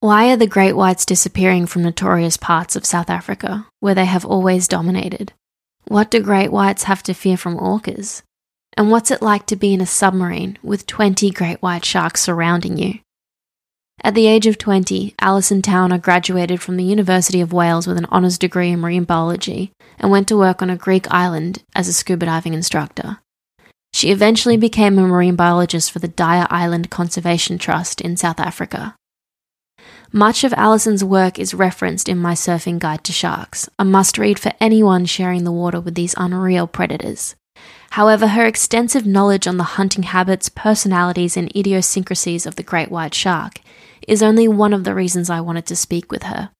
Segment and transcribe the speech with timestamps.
[0.00, 4.24] Why are the great whites disappearing from notorious parts of South Africa, where they have
[4.24, 5.32] always dominated?
[5.88, 8.22] What do great whites have to fear from orcas?
[8.76, 12.76] And what's it like to be in a submarine with 20 great white sharks surrounding
[12.76, 13.00] you?
[14.04, 18.06] At the age of 20, Alison Towner graduated from the University of Wales with an
[18.06, 21.92] honours degree in marine biology and went to work on a Greek island as a
[21.92, 23.18] scuba diving instructor.
[23.92, 28.94] She eventually became a marine biologist for the Dyer Island Conservation Trust in South Africa.
[30.12, 34.38] Much of Alison's work is referenced in My Surfing Guide to Sharks, a must read
[34.38, 37.34] for anyone sharing the water with these unreal predators.
[37.90, 43.14] However, her extensive knowledge on the hunting habits, personalities, and idiosyncrasies of the great white
[43.14, 43.60] shark
[44.06, 46.50] is only one of the reasons I wanted to speak with her.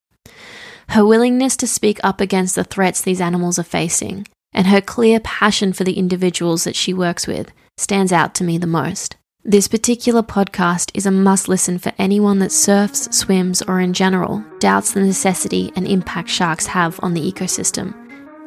[0.90, 5.20] Her willingness to speak up against the threats these animals are facing, and her clear
[5.20, 9.16] passion for the individuals that she works with, stands out to me the most.
[9.48, 14.44] This particular podcast is a must listen for anyone that surfs, swims, or in general
[14.58, 17.94] doubts the necessity and impact sharks have on the ecosystem,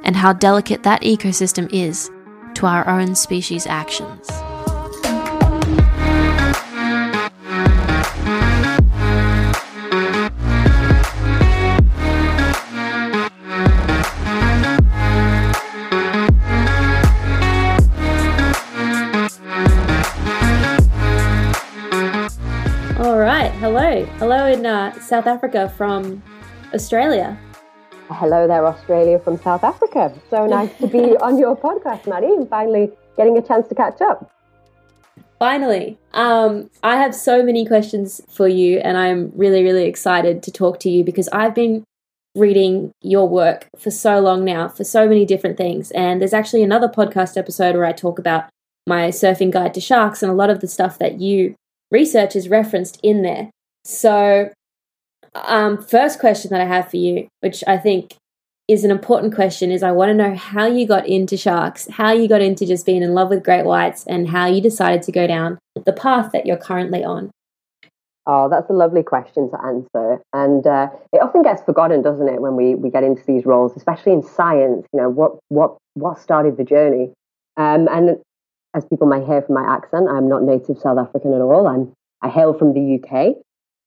[0.04, 2.12] and how delicate that ecosystem is
[2.54, 4.30] to our own species' actions.
[23.04, 24.06] Hello.
[24.20, 26.22] Hello in uh, South Africa from
[26.72, 27.36] Australia.
[28.10, 30.14] Hello there, Australia from South Africa.
[30.30, 34.02] So nice to be on your podcast, Maddie, and finally getting a chance to catch
[34.02, 34.32] up.
[35.40, 40.52] Finally, um, I have so many questions for you, and I'm really, really excited to
[40.52, 41.84] talk to you because I've been
[42.36, 45.90] reading your work for so long now for so many different things.
[45.92, 48.46] And there's actually another podcast episode where I talk about
[48.86, 51.56] my surfing guide to sharks and a lot of the stuff that you
[51.92, 53.52] research is referenced in there.
[53.84, 54.52] So,
[55.36, 58.16] um, first question that I have for you, which I think
[58.68, 62.12] is an important question, is I want to know how you got into sharks, how
[62.12, 65.12] you got into just being in love with great whites, and how you decided to
[65.12, 67.32] go down the path that you're currently on.
[68.28, 70.22] Oh, that's a lovely question to answer.
[70.32, 73.76] And uh, it often gets forgotten, doesn't it, when we, we get into these roles,
[73.76, 77.12] especially in science, you know, what, what, what started the journey?
[77.58, 78.22] Um, and
[78.74, 81.68] as people might hear from my accent, I'm not native South African at all.
[81.68, 83.36] I'm I hail from the UK.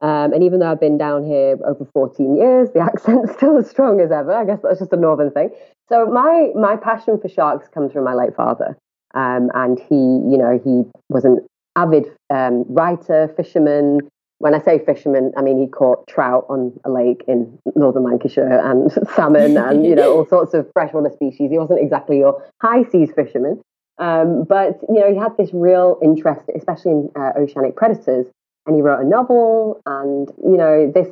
[0.00, 3.70] Um, and even though I've been down here over 14 years, the accent's still as
[3.70, 4.32] strong as ever.
[4.32, 5.50] I guess that's just a northern thing.
[5.88, 8.76] So my my passion for sharks comes from my late father,
[9.14, 11.46] um, and he, you know, he was an
[11.76, 14.00] avid um, writer, fisherman.
[14.38, 18.60] When I say fisherman, I mean he caught trout on a lake in northern Lancashire
[18.62, 21.50] and salmon and you know all sorts of freshwater species.
[21.50, 23.60] He wasn't exactly your high seas fisherman,
[23.98, 28.26] um, but you know, he had this real interest, especially in uh, oceanic predators,
[28.66, 29.80] and he wrote a novel.
[29.86, 31.08] And you know, this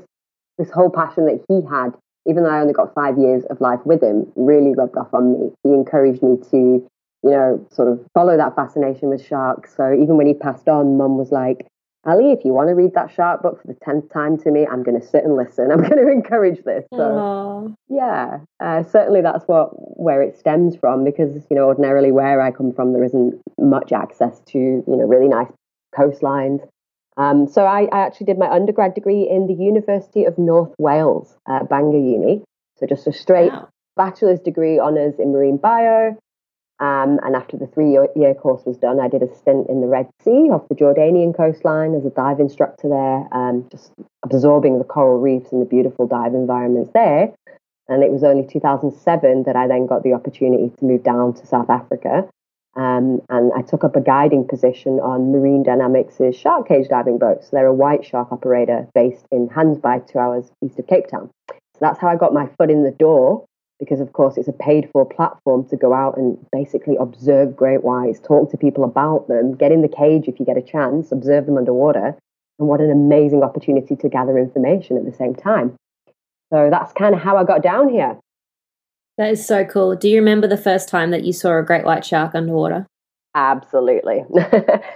[0.58, 1.94] this whole passion that he had,
[2.26, 5.32] even though I only got five years of life with him, really rubbed off on
[5.32, 5.50] me.
[5.62, 9.74] He encouraged me to, you know, sort of follow that fascination with sharks.
[9.76, 11.66] So even when he passed on, Mum was like,
[12.04, 14.66] Ali, if you want to read that shark book for the tenth time to me,
[14.66, 15.70] I'm going to sit and listen.
[15.72, 16.84] I'm going to encourage this.
[16.92, 17.74] So, Aww.
[17.88, 19.70] yeah, uh, certainly that's what
[20.00, 23.92] where it stems from because you know ordinarily where I come from there isn't much
[23.92, 25.52] access to you know really nice
[25.96, 26.66] coastlines.
[27.16, 31.36] Um, so I, I, actually did my undergrad degree in the University of North Wales,
[31.46, 32.42] at Bangor Uni.
[32.78, 33.68] So just a straight wow.
[33.96, 36.16] bachelor's degree honours in marine bio.
[36.82, 39.86] Um, and after the three year course was done, I did a stint in the
[39.86, 43.92] Red Sea off the Jordanian coastline as a dive instructor there, um, just
[44.24, 47.32] absorbing the coral reefs and the beautiful dive environments there.
[47.86, 51.46] And it was only 2007 that I then got the opportunity to move down to
[51.46, 52.28] South Africa.
[52.74, 57.46] Um, and I took up a guiding position on Marine Dynamics' shark cage diving boats.
[57.46, 61.30] So they're a white shark operator based in Gansbaai, two hours east of Cape Town.
[61.48, 63.44] So that's how I got my foot in the door
[63.82, 67.82] because of course it's a paid for platform to go out and basically observe great
[67.82, 71.10] whites, talk to people about them, get in the cage if you get a chance,
[71.10, 72.16] observe them underwater,
[72.60, 75.74] and what an amazing opportunity to gather information at the same time.
[76.52, 78.20] So that's kind of how I got down here.
[79.18, 79.96] That is so cool.
[79.96, 82.86] Do you remember the first time that you saw a great white shark underwater?
[83.34, 84.24] Absolutely.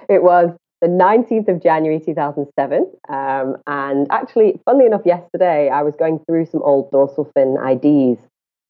[0.08, 0.50] it was
[0.80, 2.88] the 19th of January 2007.
[3.08, 8.20] Um, and actually, funnily enough, yesterday I was going through some old dorsal fin IDs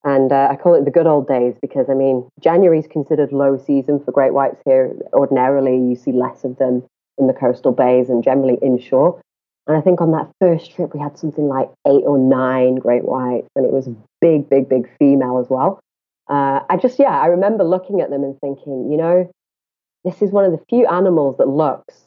[0.06, 3.32] and uh, I call it the good old days because, I mean, January is considered
[3.32, 4.94] low season for great whites here.
[5.12, 6.84] Ordinarily, you see less of them
[7.18, 9.20] in the coastal bays and generally inshore.
[9.66, 13.04] And I think on that first trip, we had something like eight or nine great
[13.04, 13.88] whites, and it was
[14.20, 15.80] big, big, big female as well.
[16.30, 19.28] Uh, I just, yeah, I remember looking at them and thinking, you know,
[20.04, 22.04] this is one of the few animals that looks,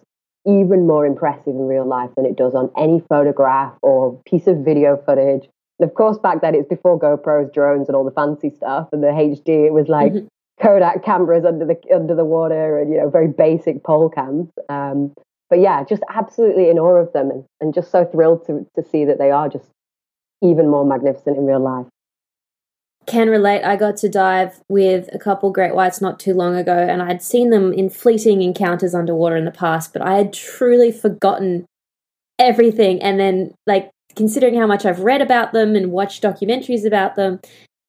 [0.48, 4.60] even more impressive in real life than it does on any photograph or piece of
[4.60, 5.50] video footage.
[5.80, 9.04] And of course, back then it's before GoPros, drones, and all the fancy stuff, and
[9.04, 9.68] the HD.
[9.68, 10.28] It was like mm-hmm.
[10.62, 14.50] Kodak cameras under the under the water, and you know, very basic pole cams.
[14.70, 15.14] Um,
[15.50, 18.88] but yeah, just absolutely in awe of them, and, and just so thrilled to to
[18.88, 19.70] see that they are just
[20.42, 21.88] even more magnificent in real life
[23.10, 23.64] can relate.
[23.64, 27.24] I got to dive with a couple great whites not too long ago, and I'd
[27.24, 31.66] seen them in fleeting encounters underwater in the past, but I had truly forgotten
[32.38, 33.02] everything.
[33.02, 37.40] And then, like, considering how much I've read about them and watched documentaries about them,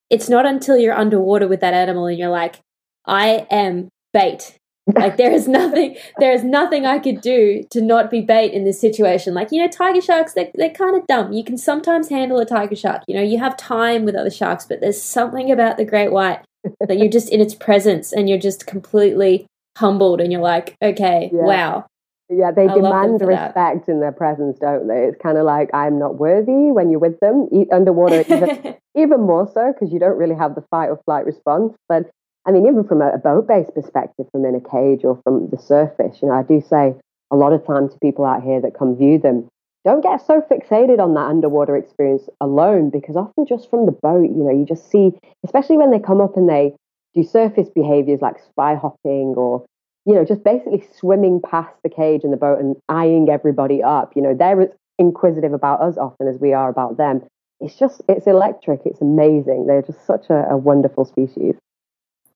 [0.09, 2.61] it's not until you're underwater with that animal and you're like,
[3.05, 4.57] I am bait
[4.95, 8.65] like there is nothing there is nothing I could do to not be bait in
[8.65, 9.35] this situation.
[9.35, 11.33] Like, you know, tiger sharks, they're, they're kind of dumb.
[11.33, 13.03] You can sometimes handle a tiger shark.
[13.07, 16.41] You know, you have time with other sharks, but there's something about the great white
[16.87, 19.47] that you're just in its presence and you're just completely
[19.79, 21.43] humbled and you're like, okay, yeah.
[21.43, 21.87] wow.
[22.31, 25.05] Yeah, they I demand respect in their presence, don't they?
[25.05, 27.49] It's kind of like I'm not worthy when you're with them.
[27.73, 31.75] Underwater, even, even more so because you don't really have the fight or flight response.
[31.89, 32.09] But
[32.47, 35.59] I mean, even from a, boat based perspective, from in a cage or from the
[35.59, 36.95] surface, you know, I do say
[37.31, 39.49] a lot of time to people out here that come view them,
[39.85, 44.29] don't get so fixated on that underwater experience alone because often just from the boat,
[44.29, 45.13] you know, you just see,
[45.45, 46.75] especially when they come up and they
[47.15, 49.65] do surface behaviors like spy hopping or,
[50.07, 54.13] you know, just basically swimming past the cage in the boat and eyeing everybody up.
[54.17, 54.69] You know, they're as
[54.99, 57.23] inquisitive about us often as we are about them.
[57.61, 58.81] It's just, it's electric.
[58.85, 59.67] It's amazing.
[59.67, 61.57] They're just such a, a wonderful species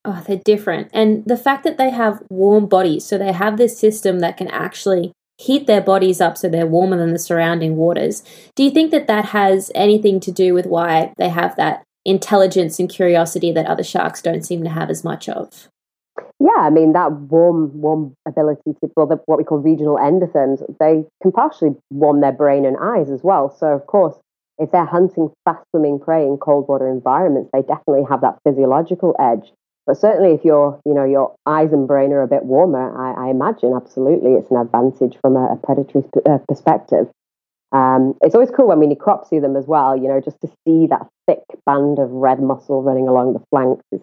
[0.05, 0.89] oh, they're different.
[0.93, 4.47] And the fact that they have warm bodies, so they have this system that can
[4.49, 8.23] actually heat their bodies up so they're warmer than the surrounding waters.
[8.55, 12.79] Do you think that that has anything to do with why they have that intelligence
[12.79, 15.67] and curiosity that other sharks don't seem to have as much of?
[16.39, 20.63] Yeah, I mean that warm, warm ability to well, the, what we call regional endotherms,
[20.79, 23.55] they can partially warm their brain and eyes as well.
[23.57, 24.15] So of course,
[24.57, 29.15] if they're hunting fast swimming prey in cold water environments, they definitely have that physiological
[29.19, 29.51] edge.
[29.85, 33.27] But certainly, if your you know your eyes and brain are a bit warmer, I,
[33.27, 37.07] I imagine absolutely it's an advantage from a, a predatory uh, perspective.
[37.71, 39.95] Um, it's always cool when we necropsy them as well.
[39.95, 43.83] You know, just to see that thick band of red muscle running along the flanks
[43.91, 44.01] is,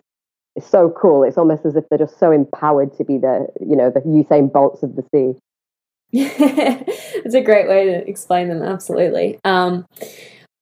[0.56, 1.25] is so cool.
[1.25, 4.52] It's almost as if they're just so empowered to be the you know the Usain
[4.52, 5.38] Bolts of the sea.
[6.12, 8.62] it's a great way to explain them.
[8.62, 9.38] Absolutely.
[9.44, 9.87] Um,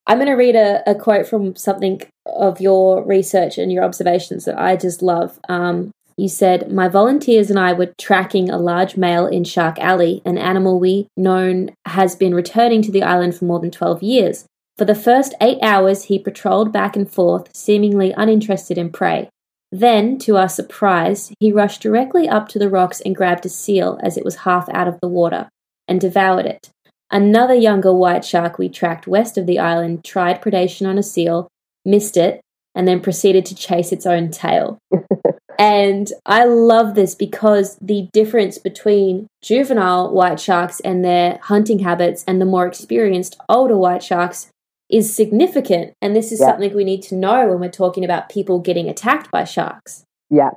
[0.06, 4.44] I'm going to read a, a, quote from something of your research and your observations
[4.44, 5.38] that I just love.
[5.48, 10.22] Um, you said, My volunteers and I were tracking a large male in Shark Alley,
[10.24, 14.44] an animal we known has been returning to the island for more than 12 years.
[14.76, 19.28] For the first eight hours, he patrolled back and forth, seemingly uninterested in prey.
[19.72, 23.98] Then, to our surprise, he rushed directly up to the rocks and grabbed a seal
[24.02, 25.48] as it was half out of the water
[25.86, 26.70] and devoured it.
[27.10, 31.48] Another younger white shark we tracked west of the island tried predation on a seal,
[31.84, 32.40] missed it,
[32.74, 34.78] and then proceeded to chase its own tail.
[35.58, 42.24] and I love this because the difference between juvenile white sharks and their hunting habits
[42.26, 44.50] and the more experienced older white sharks
[44.90, 45.94] is significant.
[46.02, 46.46] And this is yeah.
[46.46, 50.04] something we need to know when we're talking about people getting attacked by sharks.
[50.28, 50.50] Yeah.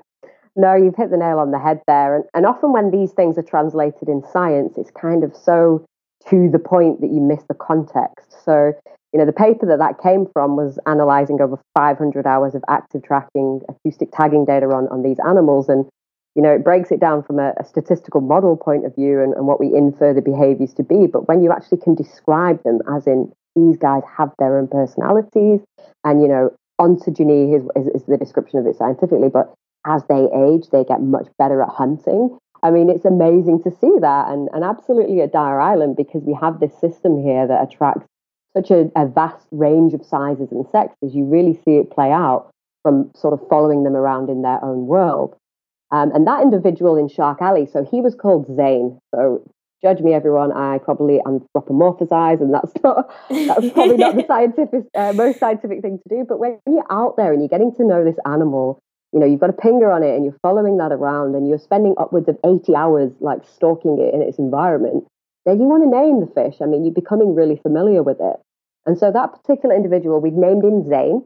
[0.56, 2.16] No, you've hit the nail on the head there.
[2.16, 5.86] And, and often when these things are translated in science, it's kind of so
[6.30, 8.36] to the point that you miss the context.
[8.46, 8.74] So,
[9.12, 13.04] you know, the paper that that came from was analyzing over 500 hours of active
[13.04, 15.70] tracking, acoustic tagging data on, on these animals.
[15.70, 15.86] And,
[16.36, 19.34] you know, it breaks it down from a, a statistical model point of view and,
[19.34, 21.08] and what we infer the behaviors to be.
[21.08, 25.62] But when you actually can describe them, as in these guys have their own personalities,
[26.04, 29.54] and, you know, ontogeny is, is, is the description of it scientifically, but
[29.86, 32.38] as they age, they get much better at hunting.
[32.64, 36.34] I mean, it's amazing to see that, and, and absolutely at Dyer Island because we
[36.40, 38.08] have this system here that attracts
[38.56, 41.14] such a, a vast range of sizes and sexes.
[41.14, 42.50] You really see it play out
[42.84, 45.36] from sort of following them around in their own world.
[45.92, 48.98] Um, and that individual in Shark Alley, so he was called Zane.
[49.14, 49.44] So
[49.84, 50.52] judge me, everyone.
[50.52, 56.00] I probably anthropomorphize, and that's not that's probably not the scientific uh, most scientific thing
[56.00, 56.26] to do.
[56.28, 58.82] But when you're out there and you're getting to know this animal
[59.14, 61.60] you know, you've got a pinger on it and you're following that around and you're
[61.60, 65.06] spending upwards of 80 hours like stalking it in its environment,
[65.46, 66.60] then you want to name the fish.
[66.62, 68.38] I mean, you're becoming really familiar with it.
[68.88, 71.24] And so that particular individual, we'd named him Zane.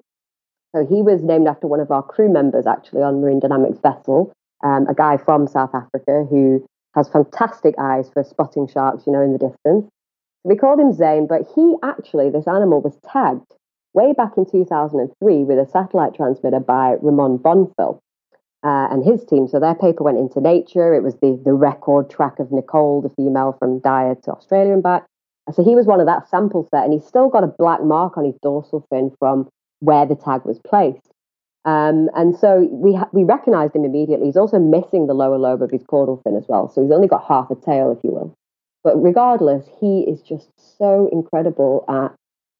[0.76, 4.34] So he was named after one of our crew members, actually, on Marine Dynamics vessel,
[4.64, 9.22] um, a guy from South Africa who has fantastic eyes for spotting sharks, you know,
[9.22, 9.90] in the distance.
[10.44, 13.54] We called him Zane, but he actually, this animal was tagged
[13.94, 18.00] way back in 2003 with a satellite transmitter by Ramon Bonfil.
[18.64, 19.48] uh, and his team.
[19.48, 20.94] So their paper went into Nature.
[20.94, 24.84] It was the the record track of Nicole, the female from Dyer to Australia and
[24.84, 25.06] back.
[25.54, 28.18] So he was one of that sample set, and he's still got a black mark
[28.18, 29.48] on his dorsal fin from
[29.80, 31.12] where the tag was placed.
[31.68, 34.28] Um, and so we ha- we recognised him immediately.
[34.28, 37.10] He's also missing the lower lobe of his caudal fin as well, so he's only
[37.10, 38.34] got half a tail, if you will.
[38.86, 42.16] But regardless, he is just so incredible at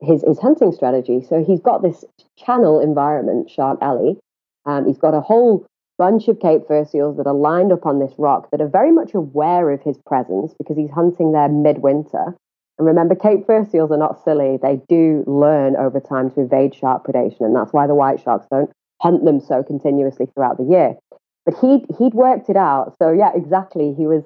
[0.06, 1.24] his his hunting strategy.
[1.26, 2.04] So he's got this
[2.36, 4.18] channel environment, Shark Alley.
[4.66, 5.64] Um, he's got a whole
[5.96, 8.92] bunch of Cape fur seals that are lined up on this rock that are very
[8.92, 12.36] much aware of his presence because he's hunting there midwinter.
[12.76, 14.58] And remember, Cape fur seals are not silly.
[14.60, 18.46] They do learn over time to evade shark predation, and that's why the white sharks
[18.50, 20.96] don't hunt them so continuously throughout the year.
[21.44, 22.94] But he'd he'd worked it out.
[23.00, 23.94] So yeah, exactly.
[23.96, 24.22] He was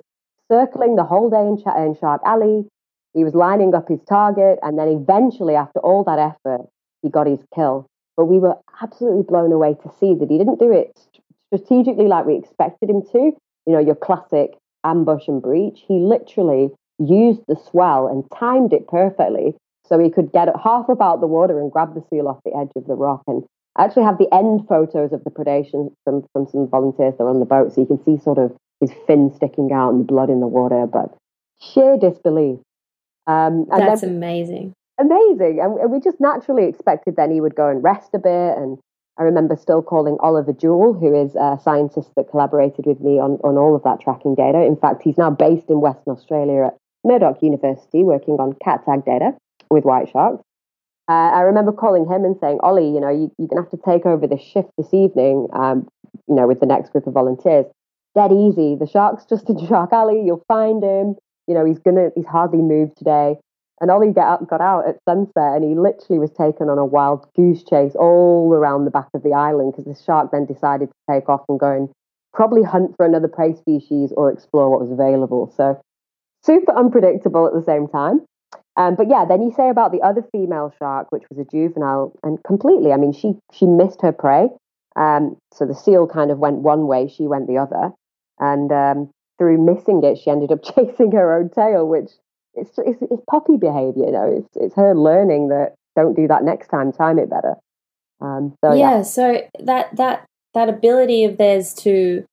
[0.51, 2.67] circling the whole day in, Ch- in Shark Alley.
[3.15, 6.67] He was lining up his target, and then eventually, after all that effort,
[7.03, 7.87] he got his kill.
[8.17, 10.99] But we were absolutely blown away to see that he didn't do it
[11.47, 13.33] strategically like we expected him to.
[13.67, 15.85] You know, your classic ambush and breach.
[15.87, 19.55] He literally used the swell and timed it perfectly
[19.87, 22.71] so he could get half about the water and grab the seal off the edge
[22.77, 23.23] of the rock.
[23.27, 23.45] And
[23.77, 27.31] I actually have the end photos of the predation from, from some volunteers that were
[27.31, 30.05] on the boat, so you can see sort of his fin sticking out and the
[30.05, 31.15] blood in the water, but
[31.61, 32.59] sheer disbelief.
[33.27, 34.75] Um, That's then, amazing.
[34.99, 35.61] Amazing.
[35.61, 38.79] And, we just naturally expected then he would go and rest a bit and
[39.19, 43.33] I remember still calling Oliver Jewell, who is a scientist that collaborated with me on,
[43.45, 44.65] on all of that tracking data.
[44.65, 49.05] In fact, he's now based in Western Australia at Murdoch University working on cat tag
[49.05, 49.35] data
[49.71, 50.43] with white sharks.
[51.09, 53.71] Uh, I remember calling him and saying, Ollie, you know, you, are going to have
[53.71, 55.89] to take over this shift this evening, um,
[56.29, 57.67] you know, with the next group of volunteers.
[58.15, 58.77] Dead easy.
[58.77, 60.23] The shark's just in Shark Alley.
[60.25, 61.17] You'll find him.
[61.49, 63.37] You know, he's going to, he's hardly moved today.
[63.81, 66.87] And Ollie got out, got out at sunset and he literally was taken on a
[66.87, 70.89] wild goose chase all around the back of the island because the shark then decided
[70.89, 71.89] to take off and go and
[72.33, 75.53] probably hunt for another prey species or explore what was available.
[75.57, 75.83] So
[76.45, 78.25] super unpredictable at the same time.
[78.77, 82.13] Um, but yeah, then you say about the other female shark, which was a juvenile,
[82.23, 82.93] and completely.
[82.93, 84.49] I mean, she she missed her prey.
[84.97, 87.93] Um, so the seal kind of went one way, she went the other,
[88.39, 92.11] and um, through missing it, she ended up chasing her own tail, which
[92.55, 94.43] it's, it's, it's puppy behavior, you know.
[94.45, 97.55] It's it's her learning that don't do that next time, time it better.
[98.21, 100.25] Um, so yeah, yeah, so that that
[100.55, 102.25] that ability of theirs to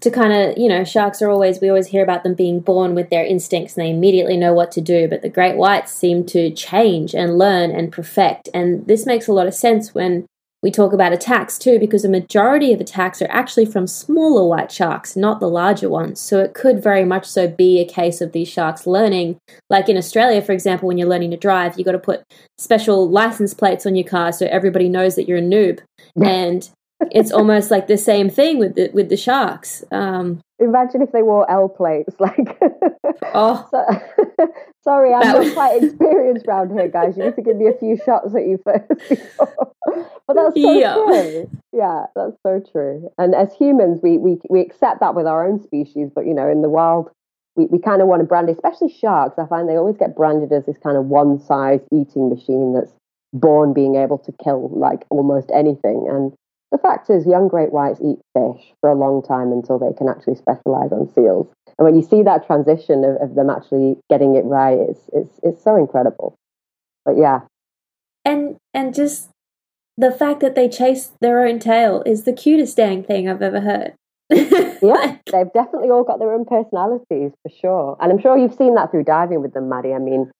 [0.00, 2.94] to kind of you know sharks are always we always hear about them being born
[2.94, 6.24] with their instincts and they immediately know what to do but the great whites seem
[6.24, 10.26] to change and learn and perfect and this makes a lot of sense when
[10.62, 14.70] we talk about attacks too, because a majority of attacks are actually from smaller white
[14.70, 16.20] sharks, not the larger ones.
[16.20, 19.38] So it could very much so be a case of these sharks learning.
[19.68, 22.22] Like in Australia, for example, when you're learning to drive, you got to put
[22.58, 25.80] special license plates on your car so everybody knows that you're a noob.
[26.22, 26.70] and
[27.10, 29.84] it's almost like the same thing with the with the sharks.
[29.90, 32.58] Um, Imagine if they wore L plates, like.
[33.34, 34.46] oh, so,
[34.84, 37.16] sorry, I'm not quite experienced around here, guys.
[37.16, 38.88] You need to give me a few shots at you first.
[39.48, 40.94] but that's so yeah.
[40.94, 41.50] true.
[41.72, 43.10] Yeah, that's so true.
[43.18, 46.48] And as humans, we we we accept that with our own species, but you know,
[46.48, 47.10] in the wild,
[47.56, 49.38] we, we kind of want to brand, especially sharks.
[49.38, 52.92] I find they always get branded as this kind of one size eating machine that's
[53.32, 56.06] born being able to kill like almost anything.
[56.08, 56.32] And
[56.72, 60.08] the fact is, young great whites eat fish for a long time until they can
[60.08, 61.46] actually specialize on seals.
[61.78, 65.40] And when you see that transition of, of them actually getting it right, it's, it's,
[65.42, 66.34] it's so incredible.
[67.04, 67.40] But yeah.
[68.24, 69.28] And, and just
[69.98, 73.60] the fact that they chase their own tail is the cutest dang thing I've ever
[73.60, 73.92] heard.
[74.30, 77.96] yeah, they've definitely all got their own personalities for sure.
[78.00, 79.92] And I'm sure you've seen that through diving with them, Maddie.
[79.92, 80.30] I mean,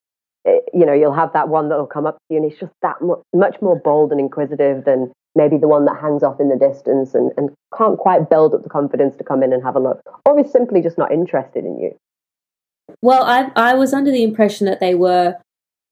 [0.45, 2.73] it, you know, you'll have that one that'll come up to you and it's just
[2.81, 6.49] that much, much more bold and inquisitive than maybe the one that hangs off in
[6.49, 9.75] the distance and, and can't quite build up the confidence to come in and have
[9.75, 11.95] a look, or is simply just not interested in you.
[13.01, 15.37] Well, I I was under the impression that they were.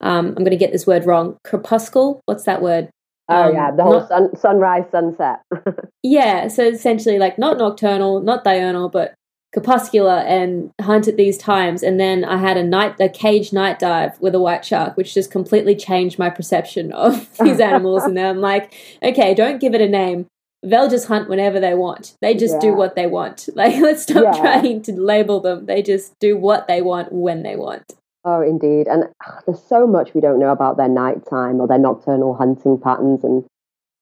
[0.02, 1.38] Um, I'm going to get this word wrong.
[1.44, 2.22] Crepuscle.
[2.26, 2.90] What's that word?
[3.30, 5.42] Oh um, yeah, the whole not, sun, sunrise sunset.
[6.04, 9.14] yeah, so essentially like not nocturnal, not diurnal, but
[9.54, 11.84] crepuscular and hunt at these times.
[11.84, 15.14] And then I had a night, a cage night dive with a white shark, which
[15.14, 18.04] just completely changed my perception of these animals.
[18.04, 20.28] and then I'm like, okay, don't give it a name.
[20.64, 22.16] They'll just hunt whenever they want.
[22.22, 22.60] They just yeah.
[22.70, 23.50] do what they want.
[23.56, 24.42] Like, let's stop yeah.
[24.42, 25.66] trying to label them.
[25.66, 27.94] They just do what they want when they want.
[28.24, 28.88] Oh, indeed.
[28.88, 32.80] And ugh, there's so much we don't know about their nighttime or their nocturnal hunting
[32.80, 33.24] patterns.
[33.24, 33.44] And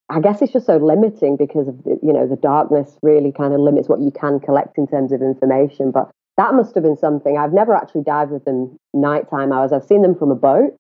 [0.10, 3.54] I guess it's just so limiting because of the, you know the darkness really kind
[3.54, 5.92] of limits what you can collect in terms of information.
[5.92, 7.38] But that must have been something.
[7.38, 9.72] I've never actually dived with them nighttime hours.
[9.72, 10.76] I've seen them from a boat,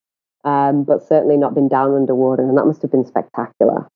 [0.45, 3.87] um, but certainly not been down underwater, and that must have been spectacular.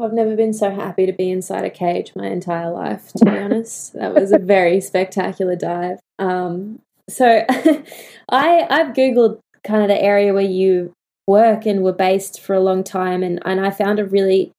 [0.00, 3.38] I've never been so happy to be inside a cage my entire life, to be
[3.38, 3.92] honest.
[3.92, 5.98] That was a very spectacular dive.
[6.18, 7.44] Um, so
[8.28, 10.94] I I've Googled kind of the area where you
[11.30, 14.52] work and were based for a long time and, and I found a really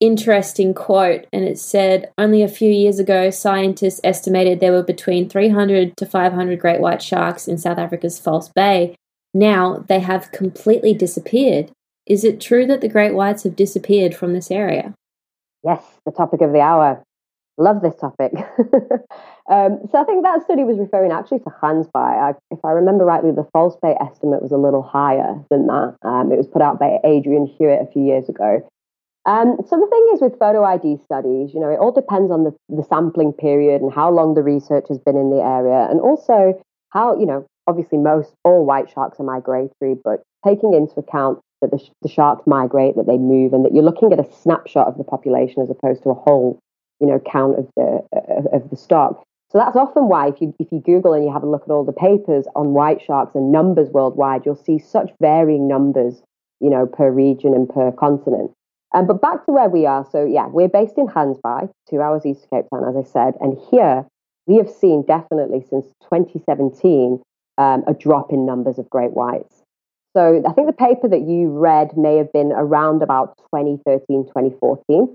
[0.00, 5.28] interesting quote and it said only a few years ago scientists estimated there were between
[5.28, 8.94] 300 to 500 great white sharks in South Africa's False Bay.
[9.34, 11.70] Now they have completely disappeared.
[12.06, 14.94] Is it true that the great whites have disappeared from this area?
[15.62, 17.02] Yes, the topic of the hour.
[17.60, 18.32] Love this topic.
[19.52, 21.92] um, so I think that study was referring actually to Gansbaai.
[21.94, 25.94] I, if I remember rightly, the false bay estimate was a little higher than that.
[26.02, 28.66] Um, it was put out by Adrian Hewitt a few years ago.
[29.26, 32.44] Um, so the thing is with photo ID studies, you know, it all depends on
[32.44, 36.00] the, the sampling period and how long the research has been in the area, and
[36.00, 41.38] also how, you know, obviously most all white sharks are migratory, but taking into account
[41.60, 44.88] that the, the sharks migrate, that they move, and that you're looking at a snapshot
[44.88, 46.58] of the population as opposed to a whole
[47.00, 48.00] you know count of the
[48.52, 49.22] of, the stock.
[49.50, 51.70] So that's often why if you if you Google and you have a look at
[51.70, 56.22] all the papers on white sharks and numbers worldwide, you'll see such varying numbers,
[56.60, 58.52] you know, per region and per continent.
[58.92, 60.06] Um, but back to where we are.
[60.10, 63.34] So yeah, we're based in Gansbaai, two hours east of Cape Town, as I said,
[63.40, 64.06] and here
[64.46, 67.20] we have seen definitely since 2017
[67.58, 69.62] um, a drop in numbers of great whites.
[70.16, 75.14] So I think the paper that you read may have been around about 2013, 2014.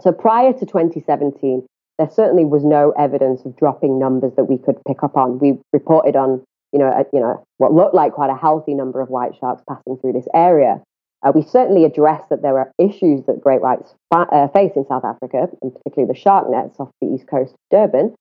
[0.00, 1.66] So prior to 2017,
[1.98, 5.38] there certainly was no evidence of dropping numbers that we could pick up on.
[5.38, 9.00] We reported on, you know, a, you know, what looked like quite a healthy number
[9.00, 10.80] of white sharks passing through this area.
[11.26, 14.86] Uh, we certainly addressed that there are issues that great whites fa- uh, face in
[14.86, 18.14] South Africa, and particularly the shark nets off the east coast of Durban.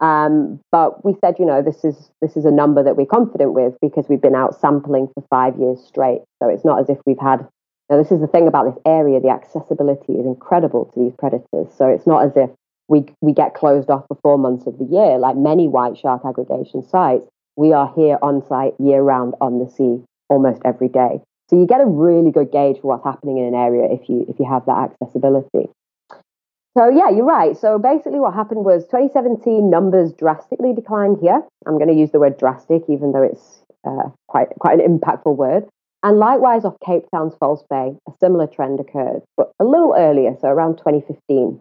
[0.00, 3.52] Um, but we said, you know, this is this is a number that we're confident
[3.52, 6.22] with because we've been out sampling for five years straight.
[6.42, 7.46] So it's not as if we've had
[7.90, 11.74] now, this is the thing about this area the accessibility is incredible to these predators.
[11.76, 12.50] So it's not as if
[12.86, 16.22] we, we get closed off for four months of the year, like many white shark
[16.24, 17.26] aggregation sites.
[17.56, 21.20] We are here on site year round on the sea almost every day.
[21.48, 24.24] So you get a really good gauge for what's happening in an area if you
[24.28, 25.68] if you have that accessibility.
[26.78, 27.58] So yeah, you're right.
[27.58, 31.42] So basically, what happened was 2017 numbers drastically declined here.
[31.66, 35.34] I'm going to use the word drastic, even though it's uh, quite quite an impactful
[35.34, 35.66] word.
[36.02, 40.34] And likewise, off Cape Town's False Bay, a similar trend occurred, but a little earlier,
[40.40, 41.60] so around 2015.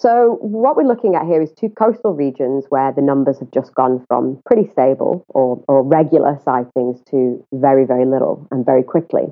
[0.00, 3.74] So, what we're looking at here is two coastal regions where the numbers have just
[3.74, 9.26] gone from pretty stable or, or regular sightings to very, very little and very quickly.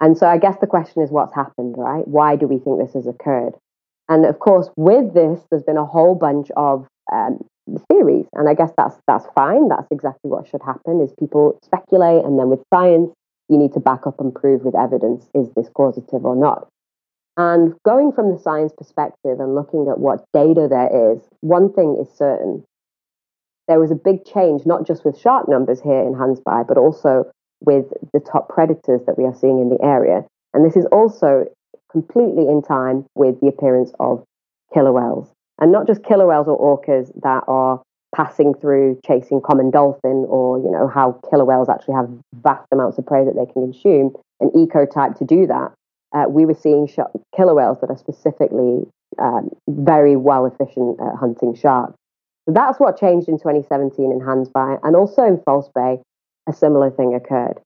[0.00, 2.06] And so, I guess the question is what's happened, right?
[2.06, 3.54] Why do we think this has occurred?
[4.08, 7.38] And of course, with this, there's been a whole bunch of um,
[7.90, 8.26] theories.
[8.34, 9.68] And I guess that's that's fine.
[9.68, 13.10] That's exactly what should happen is people speculate and then with science,
[13.48, 16.68] you need to back up and prove with evidence is this causative or not.
[17.36, 21.96] And going from the science perspective and looking at what data there is, one thing
[22.00, 22.64] is certain.
[23.68, 27.30] There was a big change, not just with shark numbers here in Gansbaai, but also
[27.60, 30.24] with the top predators that we are seeing in the area.
[30.52, 31.44] And this is also
[31.92, 34.24] completely in time with the appearance of
[34.72, 37.82] killer whales and not just killer whales or orcas that are
[38.14, 42.08] passing through chasing common dolphin or you know how killer whales actually have
[42.42, 45.72] vast amounts of prey that they can consume an ecotype to do that
[46.14, 46.98] uh, we were seeing sh-
[47.36, 48.86] killer whales that are specifically
[49.18, 51.94] um, very well efficient at hunting sharks.
[52.46, 56.00] So that's what changed in 2017 in Gansbaai and also in False Bay
[56.48, 57.60] a similar thing occurred.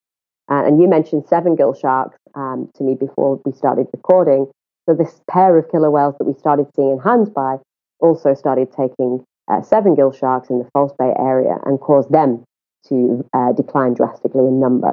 [0.50, 4.50] Uh, and you mentioned seven gill sharks um, to me before we started recording.
[4.88, 7.60] So this pair of killer whales that we started seeing in Gansbaai
[8.02, 12.44] also started taking uh, seven gill sharks in the False Bay area and caused them
[12.88, 14.90] to uh, decline drastically in number.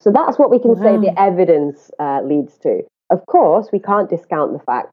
[0.00, 0.82] So that's what we can wow.
[0.82, 2.82] say the evidence uh, leads to.
[3.10, 4.90] Of course, we can't discount the fact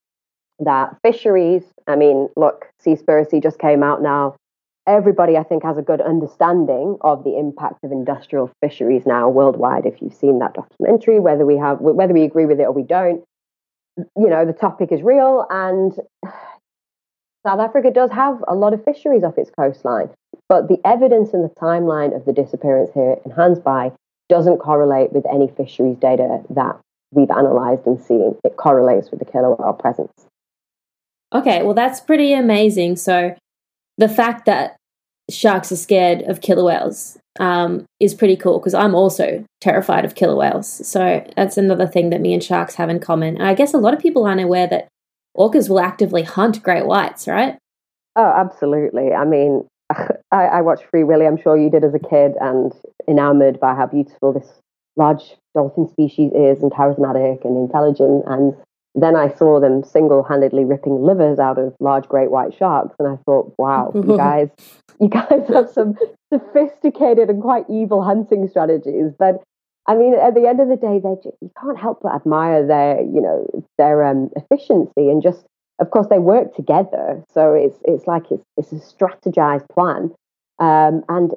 [0.60, 4.36] that fisheries, I mean, look, Seaspiracy just came out now.
[4.86, 9.86] Everybody, I think, has a good understanding of the impact of industrial fisheries now worldwide.
[9.86, 12.84] If you've seen that documentary, whether we have, whether we agree with it or we
[12.84, 13.24] don't,
[13.98, 15.94] you know, the topic is real, and
[17.46, 20.10] South Africa does have a lot of fisheries off its coastline,
[20.48, 23.94] but the evidence and the timeline of the disappearance here in Gansbaai
[24.30, 26.80] doesn't correlate with any fisheries data that
[27.12, 28.36] we've analysed and seen.
[28.44, 30.12] It correlates with the killer whale presence.
[31.34, 32.96] Okay, well, that's pretty amazing.
[32.96, 33.36] So
[33.98, 34.78] the fact that
[35.30, 40.16] sharks are scared of killer whales um, is pretty cool because I'm also terrified of
[40.16, 40.88] killer whales.
[40.88, 43.36] So that's another thing that me and sharks have in common.
[43.36, 44.88] And I guess a lot of people aren't aware that
[45.38, 47.58] orcas will actively hunt great whites, right?
[48.16, 49.14] Oh, absolutely.
[49.14, 49.68] I mean,
[50.32, 52.72] I, I watched Free Willy, I'm sure you did as a kid, and
[53.08, 54.48] enamored by how beautiful this
[54.96, 58.24] large dolphin species is and charismatic and intelligent.
[58.28, 58.56] And
[58.96, 62.96] then I saw them single handedly ripping livers out of large great white sharks.
[63.00, 64.50] And I thought, wow, you guys,
[65.00, 65.96] you guys have some
[66.32, 69.12] sophisticated and quite evil hunting strategies.
[69.18, 69.44] But
[69.86, 73.02] I mean, at the end of the day, they you can't help but admire their,
[73.02, 73.46] you know,
[73.78, 75.46] their um, efficiency and just,
[75.80, 77.22] of course, they work together.
[77.34, 80.12] So it's it's like it's it's a strategized plan,
[80.60, 81.32] um, and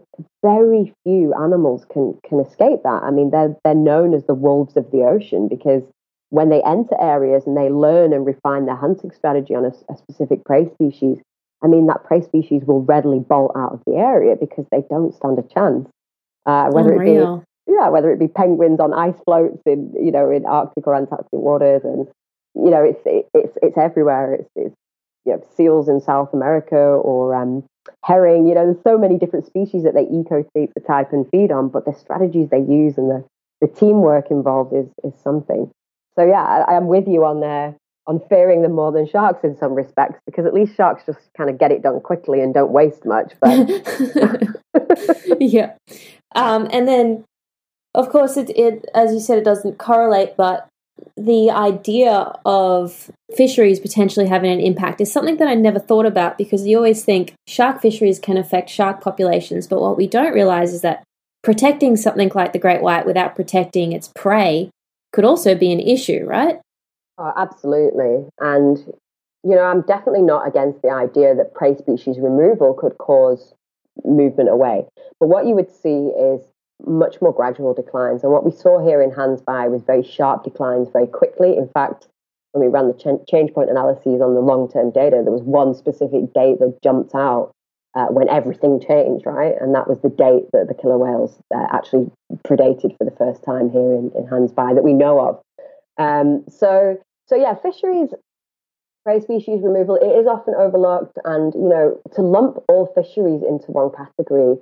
[0.44, 3.02] very few animals can can escape that.
[3.02, 5.82] I mean, they're they're known as the wolves of the ocean because
[6.30, 9.96] when they enter areas and they learn and refine their hunting strategy on a, a
[9.96, 11.18] specific prey species,
[11.64, 15.14] I mean, that prey species will readily bolt out of the area because they don't
[15.14, 15.88] stand a chance.
[16.44, 17.34] Uh, whether Unreal.
[17.34, 20.86] it be yeah, whether it be penguins on ice floats in you know in Arctic
[20.86, 22.06] or Antarctic waters, and
[22.54, 24.34] you know it's it, it's it's everywhere.
[24.34, 24.74] It's, it's
[25.24, 27.64] you know, seals in South America or um,
[28.04, 28.46] herring.
[28.46, 31.92] You know, there's so many different species that they ecotype and feed on, but the
[31.92, 33.24] strategies they use and the
[33.60, 35.70] the teamwork involved is is something.
[36.16, 37.74] So yeah, I, am with you on there
[38.06, 41.50] on fearing them more than sharks in some respects because at least sharks just kind
[41.50, 43.32] of get it done quickly and don't waste much.
[43.40, 43.68] But
[45.40, 45.74] yeah,
[46.34, 47.24] um, and then
[47.96, 50.68] of course it, it as you said it doesn't correlate, but
[51.16, 56.38] the idea of fisheries potentially having an impact is something that I never thought about
[56.38, 60.72] because you always think shark fisheries can affect shark populations, but what we don't realize
[60.72, 61.02] is that
[61.42, 64.70] protecting something like the great white without protecting its prey
[65.12, 66.60] could also be an issue, right?
[67.18, 68.28] Oh, absolutely.
[68.38, 68.78] And,
[69.44, 73.54] you know, I'm definitely not against the idea that prey species removal could cause
[74.04, 74.86] movement away.
[75.18, 76.42] But what you would see is
[76.84, 78.22] much more gradual declines.
[78.22, 81.56] And what we saw here in Gansbaai was very sharp declines very quickly.
[81.56, 82.08] In fact,
[82.52, 85.42] when we ran the ch- change point analyses on the long term data, there was
[85.42, 87.52] one specific date that jumped out
[87.94, 89.54] uh, when everything changed, right?
[89.60, 92.10] And that was the date that the killer whales uh, actually
[92.46, 95.40] predated for the first time here in, in Gansbaai that we know of.
[95.98, 98.10] Um, so, so yeah, fisheries
[99.06, 103.70] prey species removal it is often overlooked, and you know to lump all fisheries into
[103.70, 104.56] one category,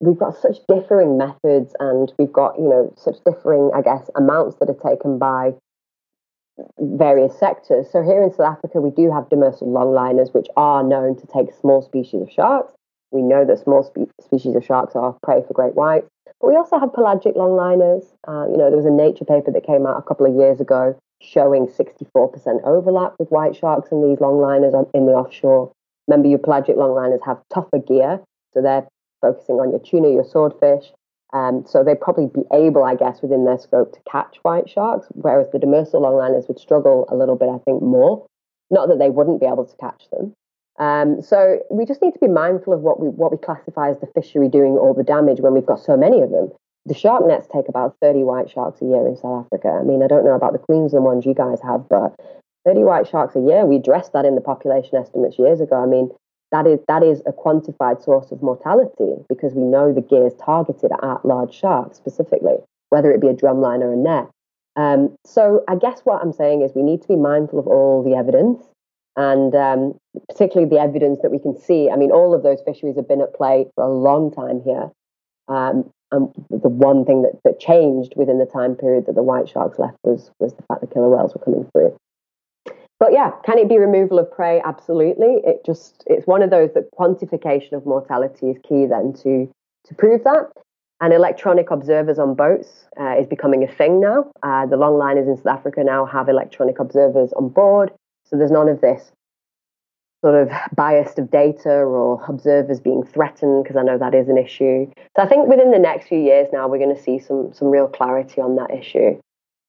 [0.00, 4.56] we've got such differing methods, and we've got you know such differing, I guess, amounts
[4.56, 5.52] that are taken by
[6.78, 7.90] various sectors.
[7.90, 11.54] So here in South Africa, we do have demersal longliners, which are known to take
[11.54, 12.74] small species of sharks
[13.12, 16.08] we know that small spe- species of sharks are prey for great whites,
[16.40, 18.04] but we also have pelagic longliners.
[18.26, 20.60] Uh, you know, there was a Nature paper that came out a couple of years
[20.60, 25.72] ago showing 64% overlap with white sharks and these longliners in the offshore.
[26.08, 28.20] Remember, your pelagic longliners have tougher gear,
[28.54, 28.86] so they're
[29.20, 30.92] focusing on your tuna, your swordfish.
[31.32, 35.06] Um, so they'd probably be able, I guess, within their scope to catch white sharks,
[35.12, 38.26] whereas the demersal longliners would struggle a little bit, I think, more.
[38.70, 40.34] Not that they wouldn't be able to catch them,
[40.80, 44.00] um, so we just need to be mindful of what we what we classify as
[44.00, 46.50] the fishery doing all the damage when we've got so many of them.
[46.86, 49.68] The shark nets take about 30 white sharks a year in South Africa.
[49.68, 52.16] I mean, I don't know about the Queensland ones you guys have, but
[52.64, 53.66] 30 white sharks a year.
[53.66, 55.76] We addressed that in the population estimates years ago.
[55.76, 56.10] I mean,
[56.52, 60.34] that is that is a quantified source of mortality because we know the gear is
[60.34, 62.56] targeted at large sharks specifically,
[62.88, 64.28] whether it be a drumline or a net.
[64.76, 68.02] Um, so I guess what I'm saying is we need to be mindful of all
[68.02, 68.64] the evidence
[69.16, 71.90] and um, particularly the evidence that we can see.
[71.90, 74.90] I mean, all of those fisheries have been at play for a long time here.
[75.48, 79.48] Um, and the one thing that, that changed within the time period that the white
[79.48, 81.96] sharks left was was the fact that killer whales were coming through.
[83.00, 84.60] But yeah, can it be removal of prey?
[84.64, 85.38] Absolutely.
[85.42, 89.50] It just it's one of those that quantification of mortality is key then to
[89.86, 90.50] to prove that.
[91.00, 94.30] And electronic observers on boats uh, is becoming a thing now.
[94.42, 97.90] Uh, the longliners in South Africa now have electronic observers on board.
[98.26, 99.10] So there's none of this
[100.22, 104.36] sort of biased of data or observers being threatened because I know that is an
[104.36, 104.90] issue.
[105.16, 107.68] So I think within the next few years now we're going to see some some
[107.68, 109.18] real clarity on that issue.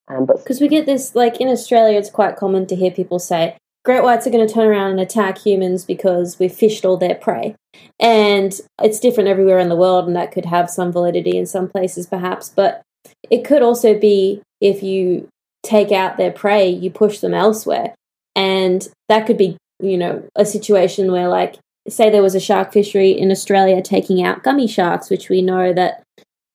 [0.07, 3.19] Um, but because we get this like in Australia, it's quite common to hear people
[3.19, 6.97] say great whites are going to turn around and attack humans because we've fished all
[6.97, 7.55] their prey,
[7.99, 11.67] and it's different everywhere in the world, and that could have some validity in some
[11.69, 12.81] places perhaps, but
[13.29, 15.27] it could also be if you
[15.63, 17.93] take out their prey, you push them elsewhere.
[18.35, 22.71] And that could be, you know, a situation where, like, say there was a shark
[22.71, 26.03] fishery in Australia taking out gummy sharks, which we know that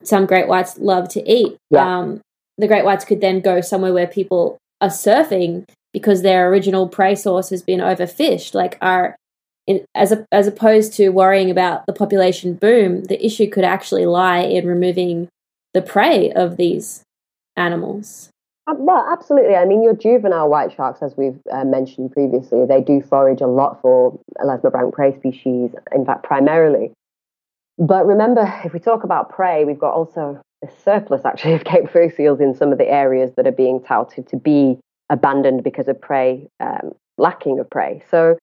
[0.03, 1.57] some great whites love to eat.
[1.71, 1.99] Yeah.
[1.99, 2.21] Um,
[2.59, 7.15] the great whites could then go somewhere where people are surfing because their original prey
[7.15, 8.55] source has been overfished.
[8.55, 9.17] Like, are
[9.67, 14.07] in, as a, as opposed to worrying about the population boom, the issue could actually
[14.07, 15.29] lie in removing
[15.75, 17.03] the prey of these
[17.57, 18.31] animals.
[18.69, 19.55] Well, absolutely.
[19.55, 23.47] I mean, your juvenile white sharks, as we've uh, mentioned previously, they do forage a
[23.47, 26.93] lot for elasmobranch prey species, in fact, primarily.
[27.79, 31.91] But remember, if we talk about prey, we've got also a surplus actually of Cape
[31.91, 34.79] fur seals in some of the areas that are being touted to be
[35.11, 38.03] abandoned because of prey, um, lacking of prey.
[38.11, 38.39] So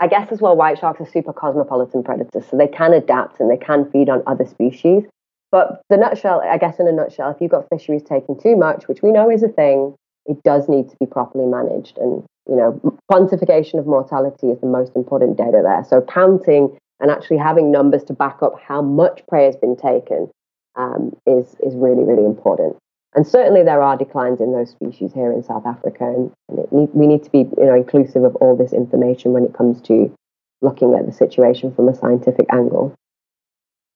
[0.00, 3.50] I guess as well, white sharks are super cosmopolitan predators, so they can adapt and
[3.50, 5.04] they can feed on other species.
[5.50, 8.86] But the nutshell, I guess, in a nutshell, if you've got fisheries taking too much,
[8.86, 9.94] which we know is a thing,
[10.26, 11.96] it does need to be properly managed.
[11.96, 15.84] And you know, quantification of mortality is the most important data there.
[15.88, 20.30] So counting and actually having numbers to back up how much prey has been taken
[20.76, 22.76] um, is is really really important.
[23.14, 26.90] And certainly there are declines in those species here in South Africa, and, and need,
[26.92, 30.12] we need to be you know inclusive of all this information when it comes to
[30.60, 32.94] looking at the situation from a scientific angle.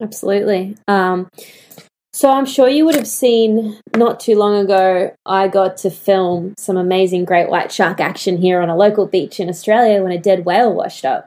[0.00, 0.76] Absolutely.
[0.88, 1.28] Um,
[2.14, 6.54] so I'm sure you would have seen not too long ago, I got to film
[6.58, 10.18] some amazing great white shark action here on a local beach in Australia when a
[10.18, 11.24] dead whale washed up.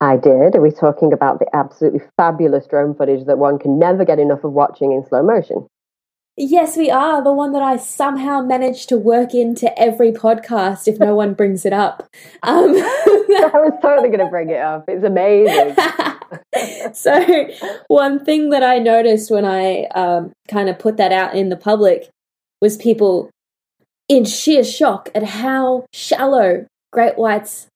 [0.00, 0.56] I did.
[0.56, 4.44] Are we talking about the absolutely fabulous drone footage that one can never get enough
[4.44, 5.66] of watching in slow motion?
[6.36, 7.22] Yes, we are.
[7.22, 11.66] The one that I somehow managed to work into every podcast if no one brings
[11.66, 12.08] it up.
[12.42, 14.86] Um, I was totally going to bring it up.
[14.88, 15.76] It's amazing.
[16.94, 17.48] so,
[17.88, 21.56] one thing that I noticed when I um, kind of put that out in the
[21.56, 22.08] public
[22.62, 23.28] was people
[24.08, 27.66] in sheer shock at how shallow great whites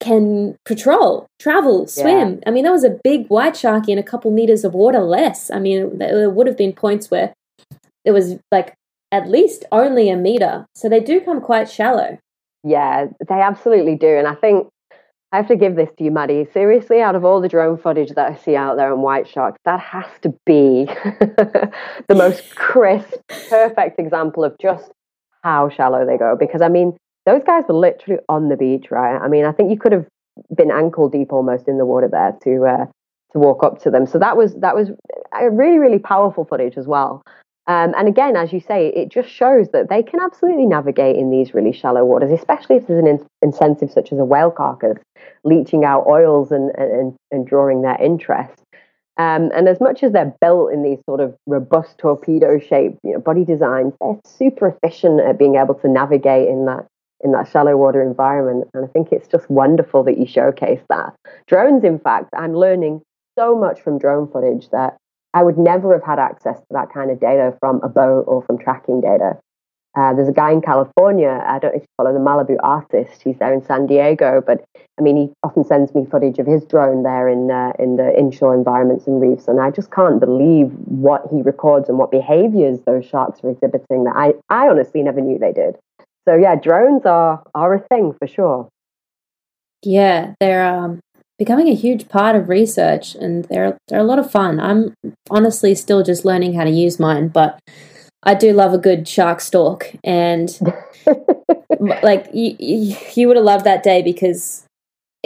[0.00, 2.34] can patrol, travel, swim.
[2.34, 2.40] Yeah.
[2.46, 5.50] I mean, that was a big white shark in a couple meters of water less.
[5.50, 7.34] I mean, there would have been points where
[8.04, 8.74] it was like
[9.10, 10.66] at least only a meter.
[10.74, 12.18] So they do come quite shallow.
[12.64, 14.08] Yeah, they absolutely do.
[14.08, 14.68] And I think
[15.32, 16.46] I have to give this to you, Maddie.
[16.52, 19.58] Seriously, out of all the drone footage that I see out there on white sharks,
[19.64, 20.86] that has to be
[22.08, 23.14] the most crisp,
[23.48, 24.90] perfect example of just
[25.42, 26.36] how shallow they go.
[26.38, 26.96] Because I mean,
[27.28, 29.18] those guys were literally on the beach, right?
[29.18, 30.06] I mean, I think you could have
[30.54, 32.86] been ankle deep almost in the water there to uh,
[33.32, 34.06] to walk up to them.
[34.06, 34.90] So that was that was
[35.50, 37.22] really really powerful footage as well.
[37.66, 41.30] Um, and again, as you say, it just shows that they can absolutely navigate in
[41.30, 44.96] these really shallow waters, especially if there's an in- incentive such as a whale carcass
[45.44, 48.54] leaching out oils and, and, and drawing their interest.
[49.18, 53.12] Um, and as much as they're built in these sort of robust torpedo shaped you
[53.12, 56.86] know, body designs, they're super efficient at being able to navigate in that
[57.22, 58.68] in that shallow water environment.
[58.74, 61.14] And I think it's just wonderful that you showcase that.
[61.46, 63.02] Drones, in fact, I'm learning
[63.38, 64.96] so much from drone footage that
[65.34, 68.42] I would never have had access to that kind of data from a boat or
[68.42, 69.38] from tracking data.
[69.96, 73.22] Uh, there's a guy in California, I don't know if you follow the Malibu artist,
[73.22, 74.62] he's there in San Diego, but
[74.98, 78.16] I mean, he often sends me footage of his drone there in, uh, in the
[78.16, 82.80] inshore environments and reefs, and I just can't believe what he records and what behaviors
[82.82, 85.76] those sharks are exhibiting that I, I honestly never knew they did.
[86.28, 88.68] So yeah, drones are, are a thing for sure.
[89.82, 91.00] Yeah, they're um,
[91.38, 94.60] becoming a huge part of research and they're they're a lot of fun.
[94.60, 94.92] I'm
[95.30, 97.58] honestly still just learning how to use mine, but
[98.24, 100.50] I do love a good shark stalk and
[102.02, 102.56] like you,
[103.14, 104.66] you would have loved that day because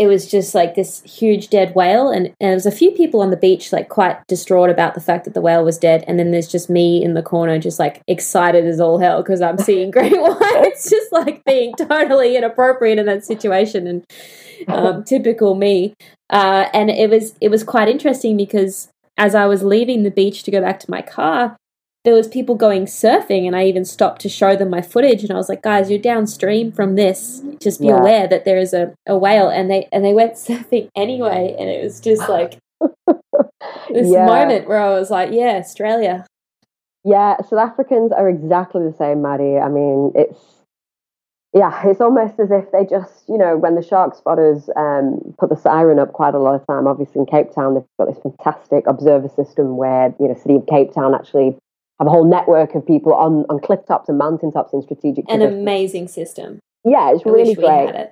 [0.02, 3.20] it was just like this huge dead whale and, and there was a few people
[3.20, 6.18] on the beach like quite distraught about the fact that the whale was dead and
[6.18, 9.58] then there's just me in the corner just like excited as all hell because i'm
[9.58, 14.04] seeing great whites just like being totally inappropriate in that situation and
[14.68, 15.94] um, typical me.
[16.30, 18.88] Uh, and it was it was quite interesting because
[19.18, 21.56] as i was leaving the beach to go back to my car
[22.04, 25.30] there was people going surfing and I even stopped to show them my footage and
[25.30, 27.42] I was like, guys, you're downstream from this.
[27.60, 27.98] Just be yeah.
[27.98, 31.68] aware that there is a, a whale and they and they went surfing anyway and
[31.70, 32.58] it was just like
[33.90, 34.26] this yeah.
[34.26, 36.26] moment where I was like, Yeah, Australia.
[37.04, 39.58] Yeah, South Africans are exactly the same, Maddie.
[39.58, 40.38] I mean, it's
[41.54, 45.50] yeah, it's almost as if they just, you know, when the shark spotters um, put
[45.50, 46.86] the siren up quite a lot of time.
[46.86, 50.66] Obviously, in Cape Town, they've got this fantastic observer system where you know, City of
[50.66, 51.58] Cape Town actually
[52.02, 55.24] have a whole network of people on, on cliff tops and mountain tops in strategic
[55.28, 55.62] An positions.
[55.62, 56.58] amazing system.
[56.84, 58.10] Yeah, it's I really great.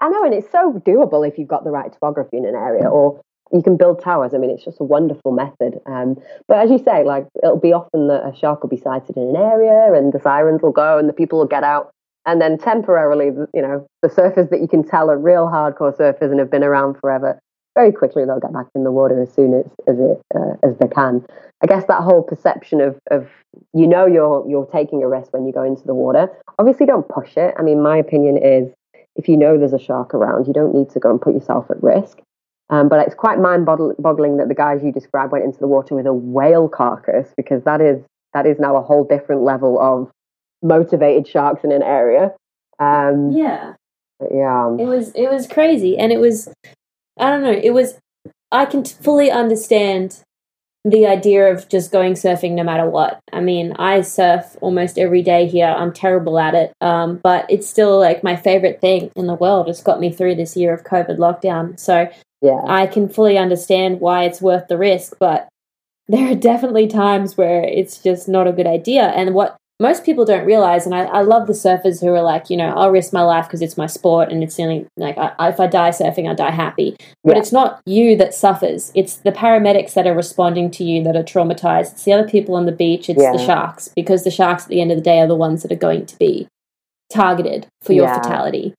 [0.00, 2.88] I know, and it's so doable if you've got the right topography in an area,
[2.88, 3.20] or
[3.52, 4.32] you can build towers.
[4.34, 5.80] I mean, it's just a wonderful method.
[5.86, 9.16] Um, but as you say, like it'll be often that a shark will be sighted
[9.16, 11.90] in an area, and the sirens will go, and the people will get out,
[12.24, 16.30] and then temporarily, you know, the surfers that you can tell are real hardcore surfers
[16.30, 17.40] and have been around forever
[17.78, 20.76] very quickly they'll get back in the water as soon as as it uh, as
[20.78, 21.24] they can.
[21.62, 23.28] I guess that whole perception of of
[23.72, 26.28] you know you're you're taking a risk when you go into the water.
[26.58, 27.54] Obviously, don't push it.
[27.56, 28.72] I mean, my opinion is
[29.14, 31.70] if you know there's a shark around, you don't need to go and put yourself
[31.70, 32.18] at risk.
[32.70, 35.94] Um, but it's quite mind boggling that the guys you described went into the water
[35.94, 38.02] with a whale carcass because that is
[38.34, 40.10] that is now a whole different level of
[40.62, 42.34] motivated sharks in an area.
[42.78, 43.74] Um, yeah,
[44.20, 46.52] yeah, it was it was crazy, and it was
[47.18, 47.52] I don't know.
[47.52, 47.98] It was.
[48.50, 50.22] I can fully understand
[50.84, 53.20] the idea of just going surfing no matter what.
[53.32, 55.66] I mean, I surf almost every day here.
[55.66, 59.68] I'm terrible at it, um, but it's still like my favorite thing in the world.
[59.68, 61.78] It's got me through this year of COVID lockdown.
[61.78, 62.08] So
[62.40, 62.62] yeah.
[62.66, 65.48] I can fully understand why it's worth the risk, but
[66.06, 69.08] there are definitely times where it's just not a good idea.
[69.08, 72.50] And what most people don't realize, and I, I love the surfers who are like,
[72.50, 75.16] you know, I'll risk my life because it's my sport and it's the only, like,
[75.16, 76.96] I, if I die surfing, I die happy.
[77.22, 77.42] But yeah.
[77.42, 78.90] it's not you that suffers.
[78.96, 81.92] It's the paramedics that are responding to you that are traumatized.
[81.92, 83.08] It's the other people on the beach.
[83.08, 83.32] It's yeah.
[83.32, 85.70] the sharks because the sharks at the end of the day are the ones that
[85.70, 86.48] are going to be
[87.12, 88.20] targeted for your yeah.
[88.20, 88.74] fatality.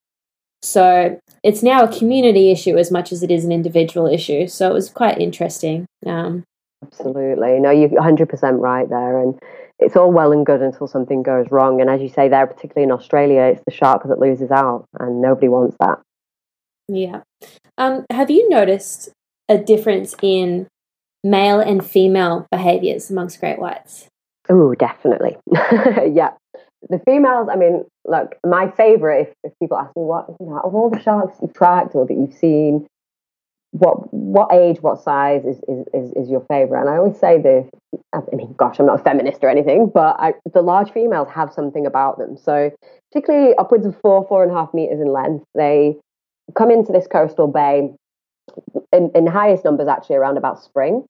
[0.61, 4.47] So it's now a community issue as much as it is an individual issue.
[4.47, 5.85] So it was quite interesting.
[6.05, 6.43] Um,
[6.83, 7.59] Absolutely.
[7.59, 9.21] No, you're 100% right there.
[9.21, 9.39] And
[9.79, 11.81] it's all well and good until something goes wrong.
[11.81, 15.21] And as you say there, particularly in Australia, it's the shark that loses out, and
[15.21, 15.99] nobody wants that.
[16.87, 17.21] Yeah.
[17.77, 19.09] Um, have you noticed
[19.47, 20.67] a difference in
[21.23, 24.07] male and female behaviors amongst great whites?
[24.49, 25.37] Oh, definitely.
[25.51, 26.31] yeah.
[26.89, 30.59] The females, I mean, look, my favorite, if, if people ask me what, you know,
[30.63, 32.87] of all the sharks you've tracked or that you've seen,
[33.71, 36.81] what what age, what size is, is, is, is your favorite?
[36.81, 37.69] And I always say the,
[38.13, 41.53] I mean, gosh, I'm not a feminist or anything, but I, the large females have
[41.53, 42.37] something about them.
[42.37, 42.71] So
[43.11, 45.97] particularly upwards of four, four and a half meters in length, they
[46.55, 47.91] come into this coastal bay
[48.91, 51.05] in, in highest numbers actually around about spring.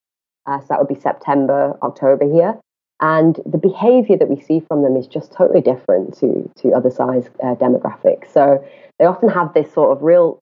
[0.46, 2.60] Uh, so that would be September, October here.
[3.02, 6.90] And the behavior that we see from them is just totally different to, to other
[6.90, 8.34] size uh, demographics.
[8.34, 8.62] So
[8.98, 10.42] they often have this sort of real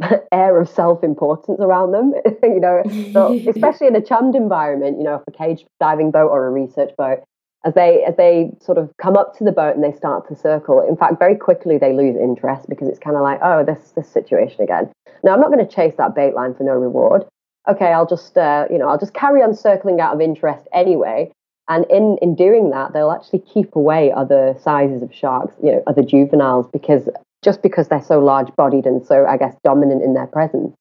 [0.32, 2.82] air of self-importance around them you know.
[3.12, 6.50] So especially in a chummed environment you know if a cage diving boat or a
[6.50, 7.22] research boat
[7.64, 10.36] as they as they sort of come up to the boat and they start to
[10.36, 13.92] circle in fact very quickly they lose interest because it's kind of like oh this
[13.92, 14.90] this situation again.
[15.24, 17.24] Now i'm not going to chase that bait line for no reward.
[17.68, 21.30] Okay i'll just uh, you know i'll just carry on circling out of interest anyway.
[21.68, 25.82] And in in doing that they'll actually keep away other sizes of sharks you know
[25.86, 27.08] other juveniles because
[27.42, 30.74] just because they're so large bodied and so, I guess, dominant in their presence.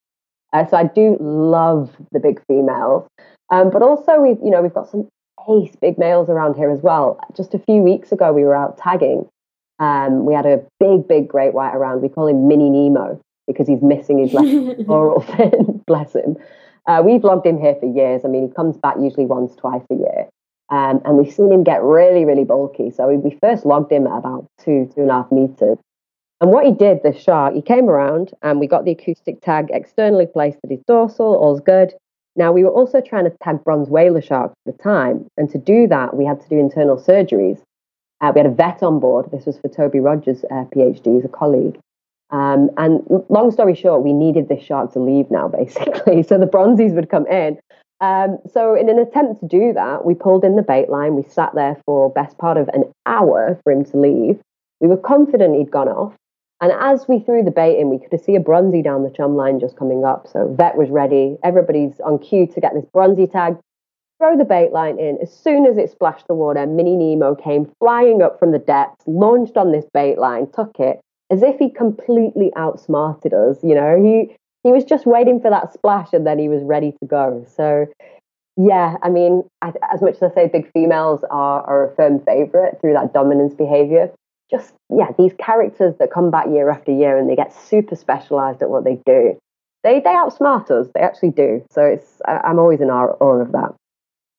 [0.54, 3.08] Uh, so I do love the big females.
[3.52, 5.08] Um, but also, we've, you know, we've got some
[5.50, 7.20] ace big males around here as well.
[7.36, 9.28] Just a few weeks ago, we were out tagging.
[9.80, 12.02] Um, we had a big, big great white around.
[12.02, 15.84] We call him Mini Nemo because he's missing his left oral fin.
[15.88, 16.38] Bless him.
[16.88, 18.22] Uh, we've logged him here for years.
[18.24, 20.28] I mean, he comes back usually once, twice a year.
[20.70, 22.92] Um, and we've seen him get really, really bulky.
[22.92, 25.78] So we, we first logged him at about two, two and a half meters.
[26.42, 29.68] And what he did, the shark, he came around and we got the acoustic tag
[29.72, 31.94] externally placed at his dorsal, all's good.
[32.36, 35.28] Now, we were also trying to tag bronze whaler sharks at the time.
[35.38, 37.62] And to do that, we had to do internal surgeries.
[38.20, 39.32] Uh, we had a vet on board.
[39.32, 41.78] This was for Toby Rogers' uh, PhD, he's a colleague.
[42.32, 46.24] Um, and long story short, we needed this shark to leave now, basically.
[46.24, 47.60] So the bronzies would come in.
[48.02, 51.16] Um, so, in an attempt to do that, we pulled in the bait line.
[51.16, 54.38] We sat there for best part of an hour for him to leave.
[54.82, 56.14] We were confident he'd gone off.
[56.62, 59.36] And as we threw the bait in, we could see a bronzy down the chum
[59.36, 60.28] line just coming up.
[60.28, 61.38] So vet was ready.
[61.44, 63.58] Everybody's on cue to get this bronzy tag.
[64.20, 65.18] Throw the bait line in.
[65.22, 69.04] As soon as it splashed the water, Mini Nemo came flying up from the depths,
[69.06, 73.58] launched on this bait line, took it as if he completely outsmarted us.
[73.62, 76.94] You know, he he was just waiting for that splash and then he was ready
[77.00, 77.46] to go.
[77.56, 77.88] So
[78.58, 82.80] yeah, I mean, as much as I say big females are, are a firm favorite
[82.80, 84.12] through that dominance behavior,
[84.52, 88.62] just yeah these characters that come back year after year and they get super specialized
[88.62, 89.36] at what they do
[89.86, 90.88] they they outsmart us.
[90.94, 91.64] They actually do.
[91.72, 93.74] So it's i'm always in awe, awe of that.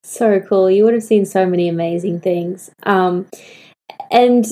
[0.03, 0.71] So cool.
[0.71, 2.71] You would have seen so many amazing things.
[2.83, 3.27] Um,
[4.11, 4.45] and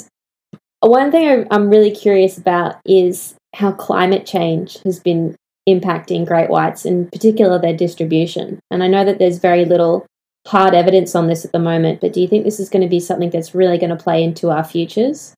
[0.81, 5.35] one thing i'm really curious about is how climate change has been
[5.67, 8.61] impacting great whites in particular their distribution.
[8.71, 10.07] And i know that there's very little
[10.47, 12.89] hard evidence on this at the moment but do you think this is going to
[12.89, 15.35] be something that's really going to play into our futures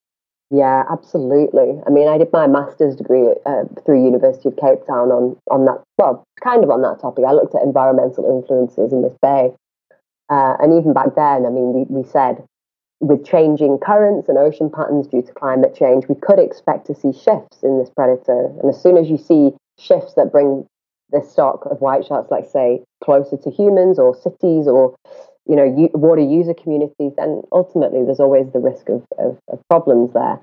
[0.50, 1.80] yeah, absolutely.
[1.86, 5.64] I mean, I did my master's degree uh, through University of Cape Town on on
[5.66, 5.82] that.
[5.98, 7.24] Well, kind of on that topic.
[7.26, 9.52] I looked at environmental influences in this bay,
[10.30, 12.44] uh, and even back then, I mean, we we said
[13.00, 17.12] with changing currents and ocean patterns due to climate change, we could expect to see
[17.12, 18.52] shifts in this predator.
[18.60, 20.66] And as soon as you see shifts that bring
[21.10, 24.94] this stock of white sharks, like say, closer to humans or cities or
[25.48, 30.12] you know water user communities, then ultimately there's always the risk of, of, of problems
[30.12, 30.40] there.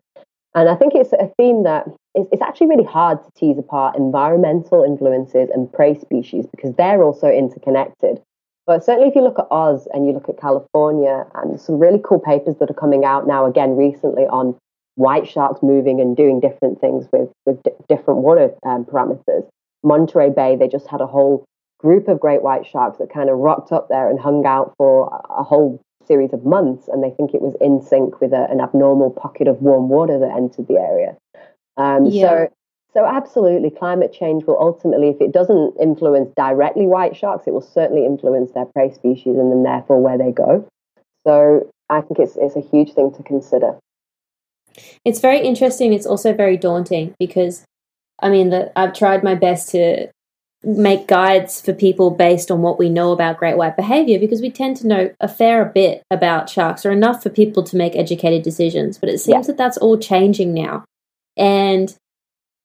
[0.55, 3.95] And I think it's a theme that is, it's actually really hard to tease apart
[3.97, 8.21] environmental influences and prey species because they're also interconnected.
[8.65, 11.99] But certainly, if you look at Oz and you look at California, and some really
[12.03, 14.55] cool papers that are coming out now, again recently on
[14.95, 19.45] white sharks moving and doing different things with with d- different water um, parameters.
[19.83, 21.43] Monterey Bay, they just had a whole
[21.83, 25.21] group of great white sharks that kind of rocked up there and hung out for
[25.29, 28.61] a whole series of months, and they think it was in sync with a, an
[28.61, 31.15] abnormal pocket of warm water that entered the area.
[31.77, 32.21] Um, yeah.
[32.27, 32.53] So,
[32.93, 37.61] so absolutely, climate change will ultimately, if it doesn't influence directly white sharks, it will
[37.61, 40.65] certainly influence their prey species and then therefore where they go.
[41.27, 43.77] So, I think it's it's a huge thing to consider.
[45.03, 45.93] It's very interesting.
[45.93, 47.65] It's also very daunting because,
[48.19, 50.07] I mean, that I've tried my best to
[50.63, 54.49] make guides for people based on what we know about great white behavior because we
[54.49, 58.43] tend to know a fair bit about sharks or enough for people to make educated
[58.43, 58.97] decisions.
[58.97, 59.47] But it seems yeah.
[59.47, 60.85] that that's all changing now.
[61.35, 61.93] And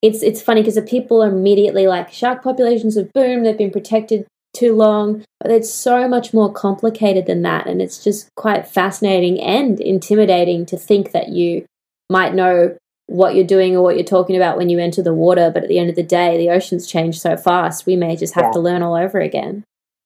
[0.01, 3.71] it's it's funny because the people are immediately like shark populations have boomed, they've been
[3.71, 8.67] protected too long, but it's so much more complicated than that and it's just quite
[8.67, 11.65] fascinating and intimidating to think that you
[12.09, 12.75] might know
[13.09, 15.69] what you're doing or what you're talking about when you enter the water, but at
[15.69, 18.51] the end of the day, the oceans change so fast, we may just have yeah.
[18.51, 19.63] to learn all over again.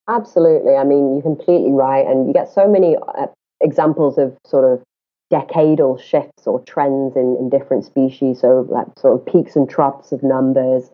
[0.07, 0.75] Absolutely.
[0.75, 2.05] I mean, you're completely right.
[2.05, 3.27] And you get so many uh,
[3.61, 4.83] examples of sort of
[5.31, 8.39] decadal shifts or trends in, in different species.
[8.39, 10.89] So, like sort of peaks and troughs of numbers.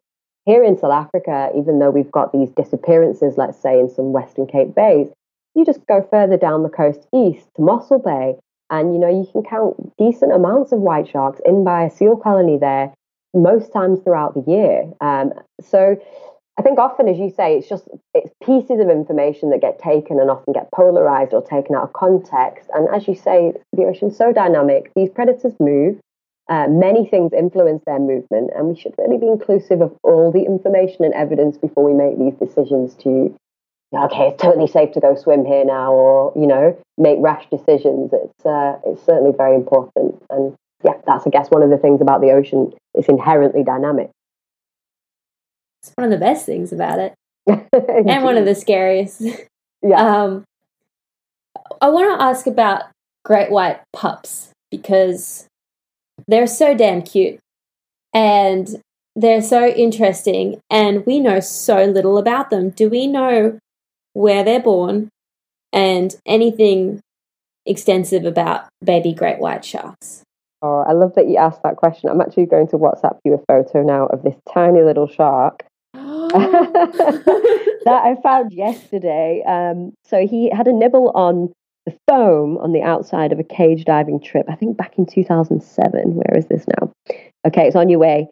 [0.45, 4.47] Here in South Africa, even though we've got these disappearances, let's say in some Western
[4.47, 5.07] Cape bays,
[5.53, 8.35] you just go further down the coast east to Mossel Bay,
[8.69, 12.15] and you know, you can count decent amounts of white sharks in by a seal
[12.15, 12.93] colony there
[13.33, 14.91] most times throughout the year.
[15.01, 15.97] Um, so
[16.57, 20.19] I think often, as you say, it's just it's pieces of information that get taken
[20.19, 22.69] and often get polarized or taken out of context.
[22.73, 24.91] And as you say, the ocean's so dynamic.
[24.95, 25.99] These predators move.
[26.49, 30.43] Uh, many things influence their movement, and we should really be inclusive of all the
[30.43, 33.33] information and evidence before we make these decisions to
[33.93, 38.11] okay, it's totally safe to go swim here now, or you know, make rash decisions.
[38.13, 42.01] It's uh, it's certainly very important, and yeah, that's I guess one of the things
[42.01, 42.73] about the ocean.
[42.93, 44.11] It's inherently dynamic.
[45.81, 47.13] It's one of the best things about it,
[47.47, 49.21] and one of the scariest.
[49.81, 50.23] Yeah.
[50.23, 50.43] Um,
[51.81, 52.83] I want to ask about
[53.23, 55.47] great white pups because
[56.27, 57.39] they're so damn cute,
[58.13, 58.81] and
[59.15, 62.69] they're so interesting, and we know so little about them.
[62.69, 63.57] Do we know
[64.19, 65.09] where they're born,
[65.71, 66.99] and anything
[67.65, 70.23] extensive about baby great white sharks.
[70.61, 72.09] Oh, I love that you asked that question.
[72.09, 75.63] I'm actually going to WhatsApp you a photo now of this tiny little shark
[75.93, 77.31] that
[77.87, 79.41] I found yesterday.
[79.47, 81.53] Um, so he had a nibble on
[81.85, 86.13] the foam on the outside of a cage diving trip, I think back in 2007.
[86.13, 86.91] Where is this now?
[87.47, 88.27] Okay, it's on your way.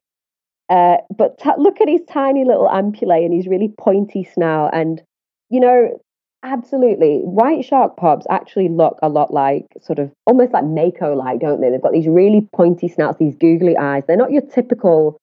[0.70, 4.72] Uh, but t- look at his tiny little ampullae and his really pointy snout.
[4.74, 5.02] And
[5.50, 6.00] you know,
[6.44, 7.20] absolutely.
[7.24, 11.62] White shark pups actually look a lot like sort of almost like mako like, don't
[11.62, 11.70] they?
[11.70, 14.04] They've got these really pointy snouts, these googly eyes.
[14.08, 15.18] They're not your typical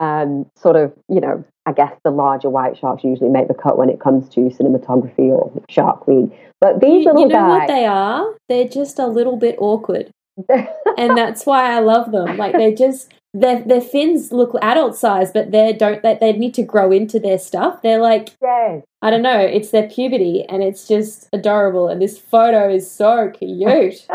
[0.00, 3.76] um, sort of, you know, I guess the larger white sharks usually make the cut
[3.76, 6.30] when it comes to cinematography or Shark Week.
[6.60, 8.34] But these you, little you know guys, what they are?
[8.48, 10.10] They're just a little bit awkward.
[10.48, 12.36] and that's why I love them.
[12.36, 16.54] Like they're just their their fins look adult size, but they don't they, they need
[16.54, 17.82] to grow into their stuff.
[17.82, 18.82] They're like yes.
[19.00, 23.30] I don't know, it's their puberty and it's just adorable and this photo is so
[23.30, 23.60] cute.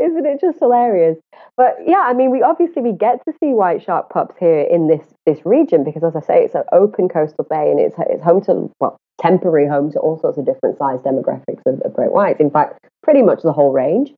[0.00, 1.18] Isn't it just hilarious?
[1.56, 4.88] But yeah, I mean we obviously we get to see white shark pups here in
[4.88, 8.22] this this region because as I say it's an open coastal bay and it's it's
[8.22, 12.12] home to well temporary home to all sorts of different size demographics of, of great
[12.12, 12.40] whites.
[12.40, 14.12] In fact, pretty much the whole range.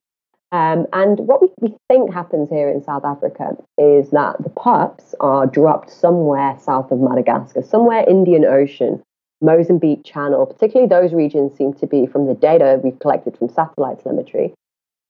[0.53, 5.15] Um, and what we, we think happens here in South Africa is that the pups
[5.19, 9.01] are dropped somewhere south of Madagascar, somewhere Indian Ocean,
[9.41, 14.03] Mozambique Channel, particularly those regions seem to be, from the data we've collected from satellite
[14.03, 14.53] telemetry,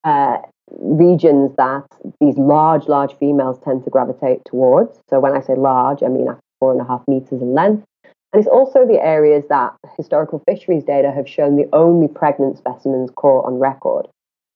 [0.05, 0.37] uh,
[0.71, 1.85] regions that
[2.21, 4.97] these large, large females tend to gravitate towards.
[5.09, 6.29] So when I say large, I mean
[6.61, 7.83] four and a half meters in length.
[8.31, 13.11] And it's also the areas that historical fisheries data have shown the only pregnant specimens
[13.13, 14.07] caught on record.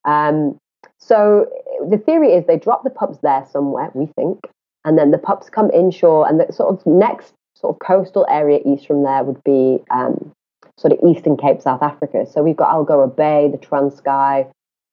[0.06, 0.58] Um,
[1.00, 1.48] so
[1.90, 4.40] the theory is they drop the pups there somewhere, we think,
[4.86, 8.60] and then the pups come inshore, and the sort of next sort of coastal area
[8.66, 10.32] east from there would be um,
[10.78, 12.26] sort of eastern Cape South Africa.
[12.32, 14.50] So we've got Algoa Bay, the Transkei,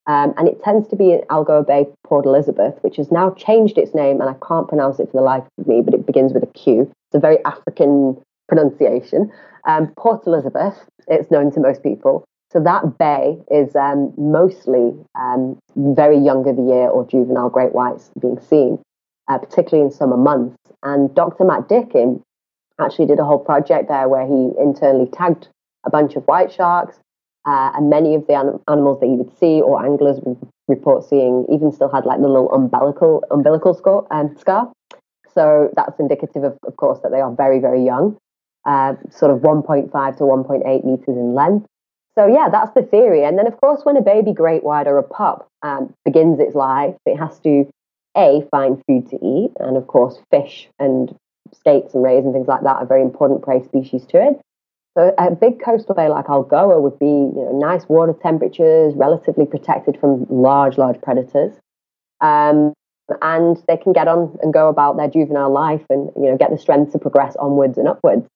[0.07, 3.79] um, and it tends to be in Algoa Bay, Port Elizabeth, which has now changed
[3.79, 6.33] its name, and I can't pronounce it for the life of me, but it begins
[6.33, 6.83] with a Q.
[6.83, 9.33] It's a very African pronunciation.
[9.67, 10.77] Um, Port Elizabeth,
[11.09, 12.25] it's known to most people.
[12.55, 17.75] So that bay is um, mostly um, very young of the year or juvenile great
[17.75, 18.79] whites being seen,
[19.29, 20.57] uh, particularly in summer months.
[20.85, 21.45] And Dr.
[21.45, 22.23] Matt Dicken
[22.81, 25.49] actually did a whole project there where he internally tagged
[25.85, 27.01] a bunch of white sharks,
[27.45, 30.39] uh, and many of the anim- animals that he would see or anglers would
[30.69, 34.73] report seeing even still had like the little umbilical umbilical score, um, scar.
[35.35, 38.17] So that's indicative of, of course, that they are very, very young.
[38.65, 41.67] uh, sort of 1.5 to 1.8 meters in length.
[42.17, 43.25] So yeah, that's the theory.
[43.25, 46.55] And then of course, when a baby great white or a pup um, begins its
[46.55, 47.69] life, it has to
[48.17, 51.15] a find food to eat, and of course, fish and
[51.53, 54.41] skates and rays and things like that are very important prey species to it.
[54.97, 59.45] So a big coastal bay like Algoa would be you know, nice water temperatures, relatively
[59.45, 61.53] protected from large, large predators.
[62.21, 62.73] Um,
[63.21, 66.51] and they can get on and go about their juvenile life and you know get
[66.51, 68.27] the strength to progress onwards and upwards.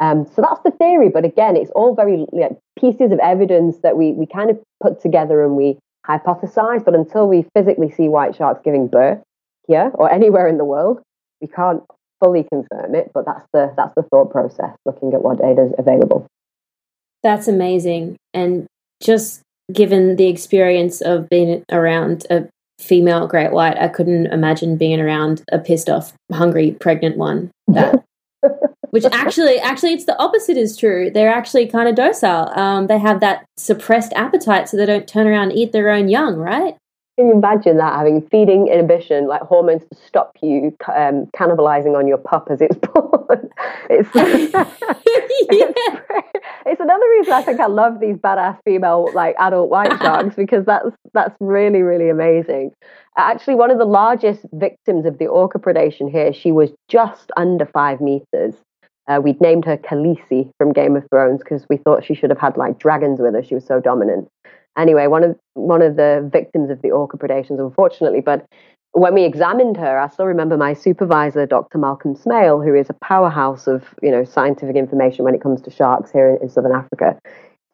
[0.00, 3.96] Um, so that's the theory, but again, it's all very like, pieces of evidence that
[3.96, 6.84] we we kind of put together and we hypothesize.
[6.84, 9.20] But until we physically see white sharks giving birth
[9.68, 11.00] here or anywhere in the world,
[11.40, 11.82] we can't
[12.22, 13.12] fully confirm it.
[13.14, 16.26] But that's the that's the thought process, looking at what data is available.
[17.22, 18.66] That's amazing, and
[19.00, 19.42] just
[19.72, 22.48] given the experience of being around a
[22.80, 27.50] female great white, I couldn't imagine being around a pissed off, hungry, pregnant one.
[27.68, 28.04] That
[28.94, 31.10] which actually actually it's the opposite is true.
[31.10, 32.48] They're actually kind of docile.
[32.56, 36.08] Um, they have that suppressed appetite so they don't turn around and eat their own
[36.08, 36.76] young right?
[37.18, 42.06] Can you imagine that having feeding inhibition like hormones to stop you um, cannibalizing on
[42.06, 43.50] your pup as it's born?
[43.90, 44.70] It's, yeah.
[45.04, 45.78] it's,
[46.66, 50.64] it's another reason i think i love these badass female like adult white sharks because
[50.64, 52.70] that's that's really really amazing.
[53.16, 57.66] Actually one of the largest victims of the orca predation here she was just under
[57.66, 58.54] five meters
[59.06, 62.38] uh, we'd named her Khaleesi from Game of Thrones because we thought she should have
[62.38, 63.42] had like dragons with her.
[63.42, 64.28] She was so dominant.
[64.76, 68.20] Anyway, one of one of the victims of the orca predations, unfortunately.
[68.20, 68.46] But
[68.92, 71.78] when we examined her, I still remember my supervisor, Dr.
[71.78, 75.70] Malcolm Smale, who is a powerhouse of you know scientific information when it comes to
[75.70, 77.18] sharks here in, in Southern Africa.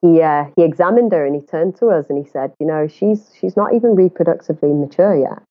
[0.03, 2.89] He uh, he examined her and he turned to us and he said, you know,
[2.89, 5.43] she's she's not even reproductively mature yet,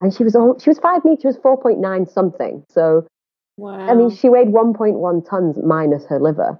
[0.00, 2.64] and she was all, she was five meters, four point nine something.
[2.70, 3.06] So
[3.56, 3.88] Wow.
[3.88, 6.58] I mean, she weighed 1.1 tons minus her liver,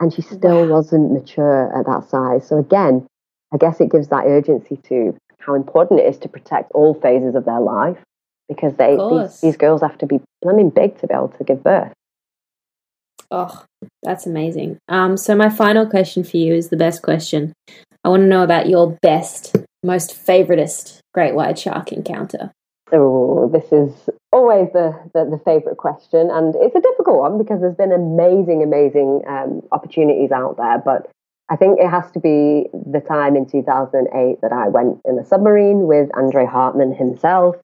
[0.00, 0.76] and she still wow.
[0.76, 2.46] wasn't mature at that size.
[2.46, 3.06] So, again,
[3.52, 7.34] I guess it gives that urgency to how important it is to protect all phases
[7.34, 7.98] of their life
[8.48, 11.62] because they these, these girls have to be blooming big to be able to give
[11.62, 11.92] birth.
[13.30, 13.64] Oh,
[14.02, 14.78] that's amazing.
[14.88, 17.52] Um, so my final question for you is the best question.
[18.04, 22.52] I want to know about your best, most favoritist great white shark encounter.
[22.92, 27.60] Oh, this is always the, the, the favorite question, and it's a difficult one because
[27.60, 30.78] there's been amazing, amazing um, opportunities out there.
[30.78, 31.10] But
[31.50, 35.24] I think it has to be the time in 2008 that I went in a
[35.24, 37.56] submarine with Andre Hartman himself.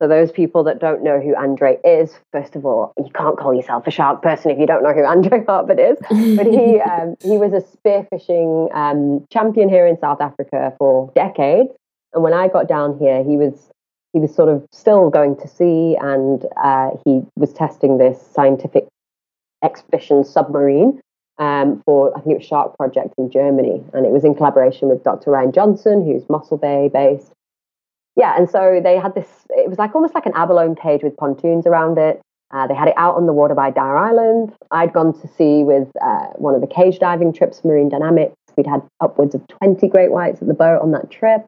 [0.00, 3.52] So those people that don't know who Andre is, first of all, you can't call
[3.52, 5.98] yourself a shark person if you don't know who Andre Hartman is.
[6.36, 11.70] But he um, he was a spearfishing um, champion here in South Africa for decades.
[12.14, 13.70] And when I got down here, he was
[14.18, 18.88] he was sort of still going to sea and uh, he was testing this scientific
[19.62, 21.00] expedition submarine
[21.38, 23.80] um, for, I think it was Shark Project in Germany.
[23.92, 25.30] And it was in collaboration with Dr.
[25.30, 27.30] Ryan Johnson, who's Mossel Bay based.
[28.16, 31.16] Yeah, and so they had this, it was like almost like an abalone cage with
[31.16, 32.20] pontoons around it.
[32.50, 34.52] Uh, they had it out on the water by Dyer Island.
[34.72, 38.34] I'd gone to sea with uh, one of the cage diving trips, Marine Dynamics.
[38.56, 41.46] We'd had upwards of 20 great whites at the boat on that trip.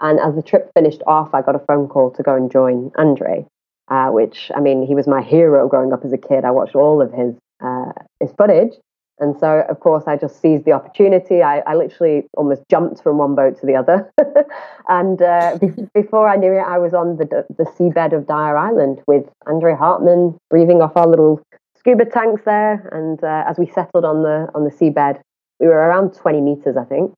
[0.00, 2.90] And as the trip finished off, I got a phone call to go and join
[2.96, 3.46] Andre,
[3.88, 6.44] uh, which, I mean, he was my hero growing up as a kid.
[6.44, 8.72] I watched all of his, uh, his footage.
[9.18, 11.42] And so, of course, I just seized the opportunity.
[11.42, 14.10] I, I literally almost jumped from one boat to the other.
[14.88, 18.56] and uh, be- before I knew it, I was on the, the seabed of Dyer
[18.56, 21.42] Island with Andre Hartman, breathing off our little
[21.76, 22.88] scuba tanks there.
[22.92, 25.20] And uh, as we settled on the, on the seabed,
[25.60, 27.12] we were around 20 meters, I think.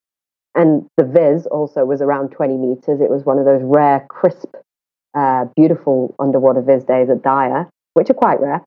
[0.55, 3.01] And the Viz also was around 20 meters.
[3.01, 4.55] It was one of those rare, crisp,
[5.15, 8.63] uh, beautiful underwater Viz days at Dyer, which are quite rare.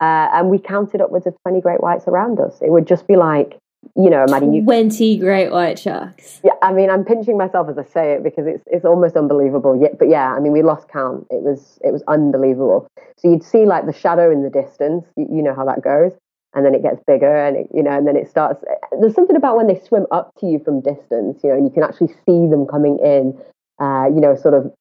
[0.00, 2.60] Uh, and we counted upwards of 20 great whites around us.
[2.60, 3.58] It would just be like,
[3.94, 6.40] you know, imagine you 20 great white sharks.
[6.44, 9.78] Yeah, I mean, I'm pinching myself as I say it because it's it's almost unbelievable.
[9.80, 11.26] Yet, but yeah, I mean, we lost count.
[11.30, 12.88] It was it was unbelievable.
[13.16, 15.04] So you'd see like the shadow in the distance.
[15.16, 16.12] You, you know how that goes
[16.54, 18.64] and then it gets bigger and it, you know and then it starts
[19.00, 21.70] there's something about when they swim up to you from distance you know and you
[21.70, 23.38] can actually see them coming in
[23.80, 24.72] uh, you know sort of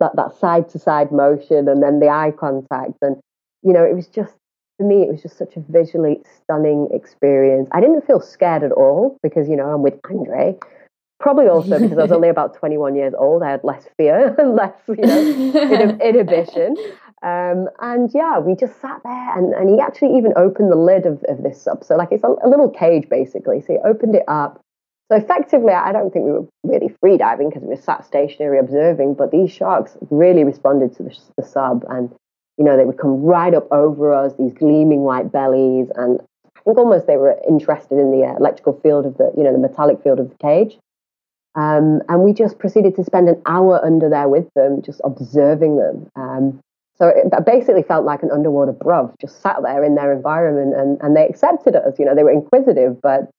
[0.00, 2.94] that, that side to side motion and then the eye contact.
[3.02, 3.16] And
[3.62, 4.34] you know it was just
[4.78, 7.68] for me it was just such a visually stunning experience.
[7.72, 10.56] I didn't feel scared at all because you know i'm with andre.
[11.20, 14.54] Probably also because i was only about 21 years old i had less fear and
[14.54, 16.76] less you know inhibition
[17.22, 21.04] um, and yeah, we just sat there and, and he actually even opened the lid
[21.04, 21.82] of, of this sub.
[21.82, 23.60] So like it's a, a little cage basically.
[23.60, 24.60] So he opened it up.
[25.10, 28.58] So effectively, I don't think we were really free diving because we were sat stationary
[28.58, 32.14] observing, but these sharks really responded to the, the sub and,
[32.56, 35.88] you know, they would come right up over us, these gleaming white bellies.
[35.96, 36.20] And
[36.56, 39.58] I think almost they were interested in the electrical field of the, you know, the
[39.58, 40.78] metallic field of the cage.
[41.54, 45.78] Um, and we just proceeded to spend an hour under there with them, just observing
[45.78, 46.08] them.
[46.14, 46.60] Um,
[47.00, 51.00] so it basically felt like an underwater bruv, just sat there in their environment, and,
[51.00, 51.98] and they accepted us.
[51.98, 53.30] You know, they were inquisitive, but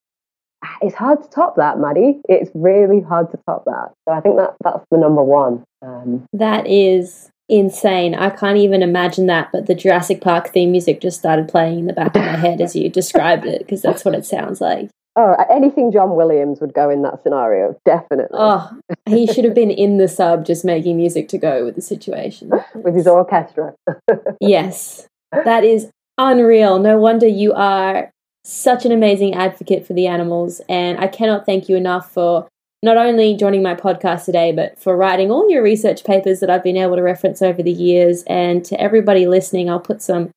[0.82, 2.22] it's hard to top that, Maddie.
[2.28, 3.92] It's really hard to top that.
[4.08, 5.64] So I think that that's the number one.
[5.82, 8.14] Um, that is insane.
[8.14, 11.88] I can't even imagine that, but the Jurassic Park theme music just started playing in
[11.88, 14.90] the back of my head as you described it, because that's what it sounds like.
[15.22, 18.38] Oh, anything John Williams would go in that scenario, definitely.
[18.40, 18.72] Oh,
[19.06, 22.50] he should have been in the sub just making music to go with the situation.
[22.74, 23.74] with his orchestra.
[24.40, 25.10] yes.
[25.34, 26.80] That is unreal.
[26.80, 28.12] No wonder you are
[28.46, 30.62] such an amazing advocate for the animals.
[30.70, 32.48] And I cannot thank you enough for
[32.82, 36.64] not only joining my podcast today, but for writing all your research papers that I've
[36.64, 38.24] been able to reference over the years.
[38.24, 40.32] And to everybody listening, I'll put some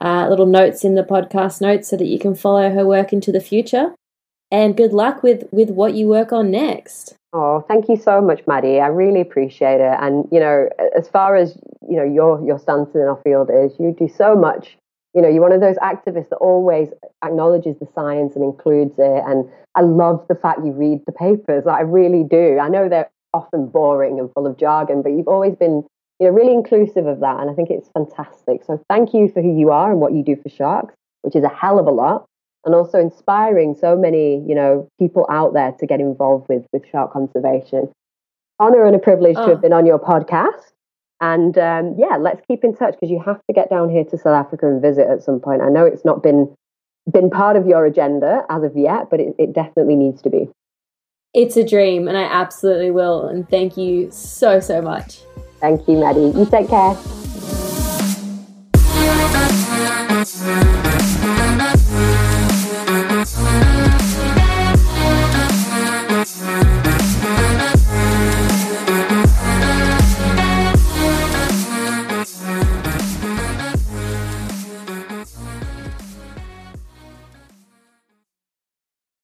[0.00, 3.32] uh, little notes in the podcast notes so that you can follow her work into
[3.32, 3.92] the future.
[4.50, 7.14] And good luck with with what you work on next.
[7.32, 8.80] Oh, thank you so much, Maddie.
[8.80, 9.96] I really appreciate it.
[10.00, 11.56] And you know, as far as
[11.88, 14.76] you know, your your stance in our field is, you do so much
[15.14, 16.90] you know, you're one of those activists that always
[17.24, 19.22] acknowledges the science and includes it.
[19.26, 21.66] And I love the fact you read the papers.
[21.66, 22.58] I really do.
[22.60, 25.84] I know they're often boring and full of jargon, but you've always been,
[26.20, 27.40] you know, really inclusive of that.
[27.40, 28.62] And I think it's fantastic.
[28.64, 31.42] So thank you for who you are and what you do for sharks, which is
[31.42, 32.26] a hell of a lot.
[32.64, 36.82] And also inspiring so many, you know, people out there to get involved with with
[36.90, 37.90] shark conservation.
[38.58, 39.46] Honor and a privilege oh.
[39.46, 40.72] to have been on your podcast.
[41.20, 44.16] And um, yeah, let's keep in touch because you have to get down here to
[44.16, 45.62] South Africa and visit at some point.
[45.62, 46.54] I know it's not been
[47.10, 50.48] been part of your agenda as of yet, but it, it definitely needs to be.
[51.32, 53.26] It's a dream, and I absolutely will.
[53.26, 55.20] And thank you so so much.
[55.60, 56.32] Thank you, Maddie.
[56.36, 56.96] You take care.